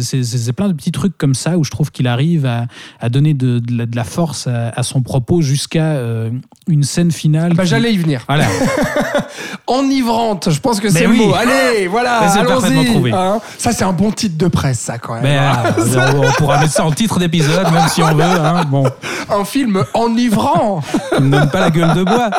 plein 0.57 0.69
de 0.69 0.73
petits 0.75 0.93
trucs 0.93 1.17
comme 1.19 1.35
ça 1.35 1.59
où 1.59 1.65
je 1.65 1.71
trouve 1.71 1.91
qu'il 1.91 2.07
arrive 2.07 2.47
à, 2.47 2.67
à 3.01 3.09
donner 3.09 3.35
de, 3.35 3.59
de 3.59 3.77
la, 3.79 3.87
de 3.87 3.97
la 3.97 4.05
force 4.05 4.47
à, 4.47 4.69
à 4.71 4.83
son 4.83 5.03
propos 5.03 5.43
jusqu'à 5.43 5.85
euh, 5.95 6.31
une 6.69 6.83
scène 6.83 7.11
finale. 7.13 7.55
Bah, 7.55 7.65
qui- 7.65 7.69
J'allais 7.71 7.93
y 7.93 7.99
venir. 7.99 8.23
Voilà. 8.29 8.47
Enivrante, 9.67 10.51
je 10.51 10.61
pense 10.61 10.81
que 10.81 10.89
c'est 10.91 11.07
oui. 11.07 11.19
le 11.19 11.27
mot. 11.27 11.35
Allez, 11.35 11.87
voilà, 11.89 12.19
allons-y. 12.19 13.13
hein. 13.13 13.41
ça, 13.59 13.73
c'est 13.73 13.85
un 13.85 13.93
bon 13.93 14.11
titre 14.11 14.37
de 14.37 14.49
presse, 14.49 14.79
ça, 14.81 14.99
quand 14.99 15.15
même. 15.15 15.23
Mais, 15.23 15.39
euh, 15.39 16.13
on, 16.23 16.27
on 16.29 16.33
pourra 16.33 16.59
mettre 16.61 16.73
ça 16.73 16.85
en 16.85 16.91
titre 16.93 17.19
d'épisode, 17.19 17.71
même 17.73 17.89
si 17.89 18.03
on 18.03 18.15
veut. 18.15 18.23
hein. 18.23 18.65
Bon, 18.69 18.85
Un 19.31 19.45
film 19.45 19.85
enivrant. 19.95 20.83
il 21.19 21.25
ne 21.25 21.31
donne 21.31 21.51
pas 21.51 21.61
la 21.61 21.71
gueule 21.71 21.95
de 21.95 22.05
bois. 22.05 22.31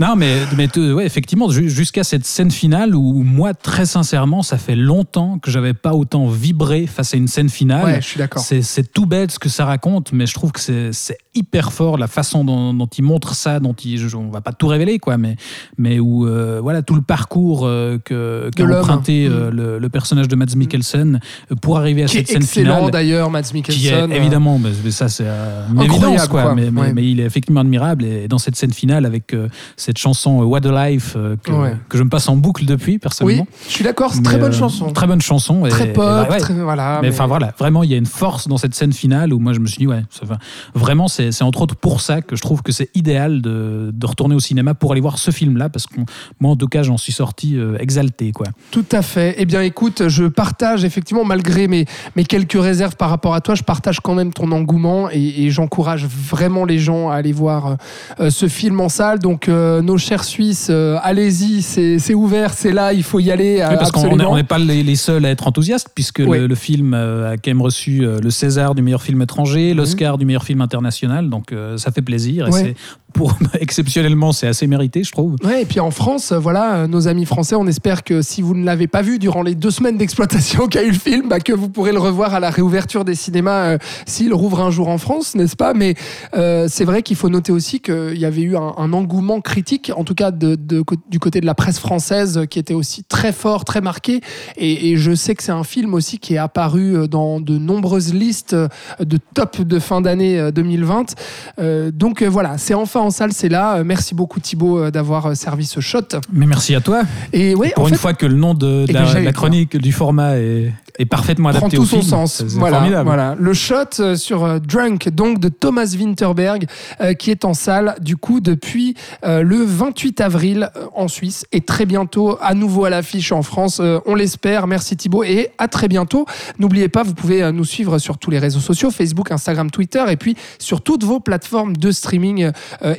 Non, 0.00 0.14
mais, 0.16 0.36
mais 0.56 0.68
ouais, 0.92 1.04
effectivement, 1.06 1.50
ju- 1.50 1.68
jusqu'à 1.68 2.04
cette 2.04 2.24
scène 2.24 2.50
finale 2.50 2.94
où 2.94 3.22
moi, 3.24 3.52
très 3.54 3.84
sincèrement, 3.86 4.42
ça 4.42 4.56
fait 4.56 4.76
longtemps 4.76 5.38
que 5.38 5.50
j'avais 5.50 5.74
pas 5.74 5.92
autant 5.94 6.28
vibré 6.28 6.86
face 6.86 7.14
à 7.14 7.16
une 7.16 7.26
scène 7.26 7.48
finale. 7.48 7.84
Ouais, 7.84 8.00
je 8.00 8.06
suis 8.06 8.18
d'accord. 8.18 8.42
C'est 8.42 8.62
c'est 8.62 8.92
tout 8.92 9.06
bête 9.06 9.32
ce 9.32 9.38
que 9.38 9.48
ça 9.48 9.64
raconte, 9.64 10.12
mais 10.12 10.26
je 10.26 10.34
trouve 10.34 10.52
que 10.52 10.60
c'est 10.60 10.92
c'est 10.92 11.18
hyper 11.34 11.72
fort 11.72 11.98
la 11.98 12.06
façon 12.06 12.44
dont, 12.44 12.74
dont 12.74 12.86
il 12.86 13.02
montre 13.04 13.34
ça, 13.34 13.60
dont 13.60 13.72
il, 13.74 14.14
on 14.16 14.28
va 14.30 14.40
pas 14.40 14.52
tout 14.52 14.66
révéler, 14.68 14.98
quoi, 14.98 15.16
mais, 15.18 15.36
mais 15.78 15.98
où 15.98 16.26
euh, 16.26 16.60
voilà 16.62 16.82
tout 16.82 16.94
le 16.94 17.02
parcours 17.02 17.64
euh, 17.66 17.98
que 18.04 18.50
qu'a 18.54 18.64
emprunté 18.64 19.26
euh, 19.26 19.50
Mm. 19.50 19.54
le, 19.54 19.78
le 19.78 19.88
personnage 19.88 20.28
de 20.28 20.36
Mads 20.36 20.56
Mikkelsen 20.56 21.20
euh, 21.50 21.54
pour 21.56 21.78
arriver 21.78 22.02
à 22.02 22.06
Qui 22.06 22.16
cette 22.18 22.28
est 22.28 22.32
scène 22.32 22.42
excellent, 22.42 22.76
finale 22.76 22.90
d'ailleurs, 22.90 23.30
Mads 23.30 23.42
qui 23.42 23.54
Mikkelsen. 23.54 24.12
est 24.12 24.16
évidemment, 24.16 24.58
mais 24.58 24.70
mais 24.84 24.90
ça 24.90 25.08
c'est 25.08 25.24
euh, 25.26 25.66
une 25.72 25.82
évidence 25.82 26.28
quoi, 26.28 26.42
quoi. 26.42 26.54
Mais, 26.54 26.70
mais, 26.70 26.80
Ouais. 26.80 26.92
mais 26.92 27.04
il 27.08 27.20
est 27.20 27.24
effectivement 27.24 27.60
admirable 27.60 28.04
et 28.04 28.28
dans 28.28 28.38
cette 28.38 28.56
scène 28.56 28.72
finale 28.72 29.06
avec 29.06 29.32
euh, 29.34 29.48
cette 29.88 29.96
chanson 29.96 30.42
euh, 30.42 30.44
What 30.44 30.66
a 30.66 30.90
Life 30.90 31.14
euh, 31.16 31.36
que, 31.42 31.50
Ouais. 31.50 31.74
que 31.88 31.96
je 31.96 32.02
me 32.02 32.10
passe 32.10 32.28
en 32.28 32.36
boucle 32.36 32.66
depuis 32.66 32.92
Oui, 32.92 32.98
personnellement. 32.98 33.46
je 33.66 33.72
suis 33.72 33.84
d'accord, 33.84 34.12
c'est 34.12 34.20
très 34.20 34.36
bonne 34.36 34.52
euh, 34.52 34.54
chanson. 34.54 34.92
Très 34.92 35.06
bonne 35.06 35.22
chanson. 35.22 35.64
et- 35.64 35.70
Très 35.70 35.88
et 35.88 35.92
pop, 35.94 36.04
bah, 36.04 36.26
ouais. 36.30 36.36
très- 36.36 36.52
voilà. 36.52 36.98
mais 37.00 37.08
enfin 37.08 37.26
voilà, 37.26 37.54
vraiment 37.58 37.82
il 37.84 37.90
y 37.90 37.94
a 37.94 37.96
une 37.96 38.04
force 38.04 38.48
dans 38.48 38.58
cette 38.58 38.74
scène 38.74 38.92
finale 38.92 39.32
où 39.32 39.38
moi 39.38 39.54
je 39.54 39.60
me 39.60 39.66
suis 39.66 39.78
dit 39.78 39.86
ouais, 39.86 40.02
ça 40.10 40.26
vraiment 40.74 41.08
c'est 41.08 41.32
c'est 41.32 41.42
entre 41.42 41.62
autres 41.62 41.74
pour 41.74 42.02
ça 42.02 42.20
que 42.20 42.36
je 42.36 42.42
trouve 42.42 42.60
que 42.62 42.70
c'est 42.70 42.90
idéal 42.94 43.40
de, 43.40 43.90
de 43.94 44.06
retourner 44.06 44.34
au 44.34 44.40
cinéma 44.40 44.74
pour 44.74 44.92
aller 44.92 45.00
voir 45.00 45.16
ce 45.16 45.30
film-là 45.30 45.70
parce 45.70 45.86
que 45.86 46.00
moi 46.38 46.50
en 46.52 46.56
tout 46.56 46.68
cas 46.68 46.82
j'en 46.82 46.98
suis 46.98 47.12
sorti 47.12 47.56
euh, 47.56 47.78
exalté 47.80 48.32
quoi. 48.32 48.46
Tout 48.70 48.84
à 48.92 49.00
fait. 49.00 49.36
Eh 49.38 49.46
bien, 49.46 49.62
écoute, 49.62 50.08
je 50.08 50.24
partage 50.24 50.84
effectivement, 50.84 51.24
malgré 51.24 51.66
mes, 51.66 51.86
mes 52.14 52.24
quelques 52.24 52.60
réserves 52.60 52.96
par 52.96 53.08
rapport 53.08 53.32
à 53.32 53.40
toi, 53.40 53.54
je 53.54 53.62
partage 53.62 54.00
quand 54.00 54.14
même 54.14 54.34
ton 54.34 54.52
engouement 54.52 55.08
et, 55.10 55.44
et 55.44 55.50
j'encourage 55.50 56.04
vraiment 56.06 56.66
les 56.66 56.78
gens 56.78 57.08
à 57.08 57.14
aller 57.14 57.32
voir 57.32 57.78
euh, 58.20 58.28
ce 58.28 58.48
film 58.48 58.80
en 58.80 58.90
salle. 58.90 59.18
Donc, 59.20 59.48
euh, 59.48 59.77
nos 59.82 59.98
chers 59.98 60.24
Suisses, 60.24 60.68
euh, 60.70 60.96
allez-y, 61.02 61.62
c'est 61.62 62.14
ouvert, 62.14 62.52
c'est 62.54 62.72
là, 62.72 62.92
il 62.92 63.02
faut 63.02 63.20
y 63.20 63.30
aller. 63.30 63.60
euh, 63.60 63.68
Oui, 63.70 63.76
parce 63.78 63.90
qu'on 63.92 64.00
n'est 64.02 64.06
absolument. 64.08 64.32
on 64.32 64.36
n'est 64.36 64.44
pas 64.44 64.58
les, 64.58 64.82
les 64.82 64.96
seuls 64.96 65.24
à 65.24 65.30
être 65.30 65.46
enthousiastes, 65.46 65.88
puisque 65.94 66.22
Oui. 66.26 66.38
le, 66.38 66.46
le 66.46 66.54
film 66.54 66.94
euh, 66.94 67.32
a 67.32 67.36
quand 67.36 67.48
même 67.50 67.62
reçu 67.62 68.04
euh, 68.04 68.18
le 68.22 68.30
César 68.30 68.74
du 68.74 68.82
meilleur 68.82 69.02
film 69.02 69.20
étranger, 69.22 69.70
Mhm. 69.72 69.76
l'Oscar 69.78 70.18
du 70.18 70.24
meilleur 70.26 70.44
film 70.44 70.60
international, 70.60 71.28
donc 71.30 71.52
euh, 71.52 71.76
ça 71.76 71.90
fait 71.92 72.02
plaisir. 72.02 72.46
Et. 72.48 72.74
Pour 73.12 73.36
exceptionnellement, 73.60 74.32
c'est 74.32 74.46
assez 74.46 74.66
mérité, 74.66 75.04
je 75.04 75.12
trouve. 75.12 75.36
Ouais, 75.44 75.62
et 75.62 75.64
puis 75.64 75.80
en 75.80 75.90
France, 75.90 76.32
euh, 76.32 76.38
voilà, 76.38 76.74
euh, 76.74 76.86
nos 76.86 77.08
amis 77.08 77.24
français, 77.24 77.56
on 77.56 77.66
espère 77.66 78.04
que 78.04 78.22
si 78.22 78.42
vous 78.42 78.54
ne 78.54 78.64
l'avez 78.64 78.86
pas 78.86 79.02
vu 79.02 79.18
durant 79.18 79.42
les 79.42 79.54
deux 79.54 79.70
semaines 79.70 79.96
d'exploitation 79.96 80.66
qu'a 80.68 80.82
eu 80.82 80.90
le 80.90 80.98
film, 80.98 81.28
bah, 81.28 81.40
que 81.40 81.52
vous 81.52 81.68
pourrez 81.68 81.92
le 81.92 81.98
revoir 81.98 82.34
à 82.34 82.40
la 82.40 82.50
réouverture 82.50 83.04
des 83.04 83.14
cinémas 83.14 83.74
euh, 83.74 83.78
s'il 84.06 84.32
rouvre 84.32 84.60
un 84.60 84.70
jour 84.70 84.88
en 84.88 84.98
France, 84.98 85.34
n'est-ce 85.34 85.56
pas? 85.56 85.74
Mais 85.74 85.94
c'est 86.32 86.84
vrai 86.84 87.02
qu'il 87.02 87.16
faut 87.16 87.28
noter 87.28 87.52
aussi 87.52 87.80
qu'il 87.80 88.18
y 88.18 88.24
avait 88.24 88.42
eu 88.42 88.56
un, 88.56 88.92
engouement 88.92 89.40
critique, 89.40 89.90
en 89.94 90.04
tout 90.04 90.14
cas 90.14 90.30
du 90.30 91.18
côté 91.20 91.40
de 91.40 91.46
la 91.46 91.54
presse 91.54 91.78
française, 91.78 92.42
qui 92.48 92.58
était 92.58 92.74
aussi 92.74 93.04
très 93.04 93.32
fort, 93.32 93.64
très 93.64 93.80
marqué. 93.80 94.20
Et, 94.56 94.96
je 94.96 95.14
sais 95.14 95.34
que 95.34 95.42
c'est 95.42 95.52
un 95.52 95.64
film 95.64 95.94
aussi 95.94 96.18
qui 96.18 96.34
est 96.34 96.38
apparu 96.38 97.08
dans 97.08 97.40
de 97.40 97.58
nombreuses 97.58 98.14
listes 98.14 98.56
de 99.00 99.18
top 99.34 99.60
de 99.62 99.78
fin 99.78 100.00
d'année 100.00 100.38
euh, 100.38 100.50
2020. 100.50 101.14
Euh, 101.58 101.90
donc 101.90 102.22
voilà, 102.22 102.58
c'est 102.58 102.74
enfin 102.74 102.97
en 103.02 103.10
salle, 103.10 103.32
c'est 103.32 103.48
là. 103.48 103.76
Euh, 103.76 103.84
Merci 103.84 104.14
beaucoup 104.14 104.40
Thibaut 104.40 104.78
euh, 104.78 104.90
d'avoir 104.90 105.26
euh, 105.26 105.34
servi 105.34 105.66
ce 105.66 105.80
shot. 105.80 106.00
Mais 106.32 106.46
merci 106.46 106.74
à 106.74 106.80
toi. 106.80 107.02
Et 107.32 107.54
oui, 107.54 107.70
Pour 107.74 107.84
en 107.84 107.88
une 107.88 107.94
fait, 107.94 108.00
fois 108.00 108.14
que 108.14 108.26
le 108.26 108.34
nom 108.34 108.54
de, 108.54 108.86
que 108.86 108.92
la, 108.92 109.32
chronique 109.32 109.76
du 109.76 109.92
format 109.92 110.36
est, 110.38 110.72
est 110.98 111.06
parfaitement 111.06 111.50
prend 111.50 111.58
adapté 111.58 111.76
tout 111.76 111.82
au 111.82 111.86
son 111.86 112.00
film. 112.00 112.10
sens. 112.10 112.42
Voilà, 112.42 112.78
formidable. 112.78 113.06
voilà. 113.06 113.36
Le 113.38 113.52
shot 113.54 114.16
sur 114.16 114.60
Drunk, 114.60 115.08
donc 115.10 115.38
de 115.38 115.48
Thomas 115.48 115.94
Winterberg, 115.98 116.66
euh, 117.00 117.14
qui 117.14 117.30
est 117.30 117.44
en 117.44 117.54
salle 117.54 117.94
du 118.00 118.16
coup 118.16 118.40
depuis 118.40 118.94
euh, 119.24 119.42
le 119.42 119.62
28 119.64 120.20
avril 120.20 120.70
en 120.94 121.08
Suisse 121.08 121.46
et 121.52 121.60
très 121.60 121.86
bientôt 121.86 122.38
à 122.40 122.54
nouveau 122.54 122.84
à 122.84 122.90
l'affiche 122.90 123.32
en 123.32 123.42
France. 123.42 123.78
Euh, 123.80 124.00
on 124.06 124.14
l'espère. 124.14 124.66
Merci 124.66 124.96
Thibaut 124.96 125.22
et 125.24 125.50
à 125.58 125.68
très 125.68 125.88
bientôt. 125.88 126.26
N'oubliez 126.58 126.88
pas, 126.88 127.02
vous 127.02 127.14
pouvez 127.14 127.50
nous 127.52 127.64
suivre 127.64 127.98
sur 127.98 128.18
tous 128.18 128.30
les 128.30 128.38
réseaux 128.38 128.60
sociaux, 128.60 128.90
Facebook, 128.90 129.30
Instagram, 129.30 129.70
Twitter 129.70 130.04
et 130.08 130.16
puis 130.16 130.36
sur 130.58 130.80
toutes 130.80 131.04
vos 131.04 131.20
plateformes 131.20 131.76
de 131.76 131.90
streaming 131.90 132.50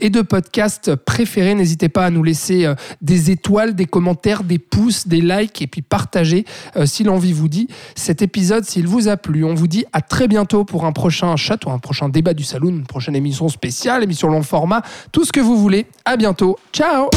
et 0.02 0.10
de 0.10 0.22
podcast 0.22 0.96
préférées. 0.96 1.56
N'hésitez 1.56 1.90
pas 1.90 2.06
à 2.06 2.10
nous 2.10 2.24
laisser 2.24 2.66
euh, 2.66 2.76
des 3.02 3.32
étoiles, 3.32 3.76
des 3.76 3.86
commentaires, 3.86 4.44
des 4.44 4.60
pouces, 4.60 5.08
des 5.08 5.22
likes 5.22 5.62
et 5.62 5.68
puis 5.68 5.82
partager 5.82 6.46
euh, 6.76 6.86
si 6.86 7.04
l'envie 7.04 7.34
vous 7.34 7.48
dit 7.48 7.68
cet 7.96 8.22
épisode 8.22 8.66
s'il 8.66 8.88
vous 8.88 9.08
a 9.08 9.18
plu. 9.18 9.44
On 9.44 9.54
vous 9.54 9.68
dit 9.68 9.86
à 9.94 10.02
très 10.02 10.28
bientôt 10.28 10.66
pour 10.66 10.86
un 10.86 10.92
prochain 10.92 11.36
chat 11.36 11.64
ou 11.66 11.72
un 11.72 11.80
prochain 11.80 12.10
débat 12.10 12.34
du 12.34 12.44
saloon, 12.44 12.70
une 12.70 12.88
prochaine 12.88 13.16
émission 13.16 13.48
spéciale, 13.50 14.04
émission 14.04 14.30
long 14.30 14.44
format, 14.44 14.82
tout 15.12 15.26
ce 15.26 15.32
que 15.32 15.40
vous 15.40 15.58
voulez. 15.58 15.86
À 16.06 16.18
bientôt. 16.18 16.58
Ciao 16.74 17.10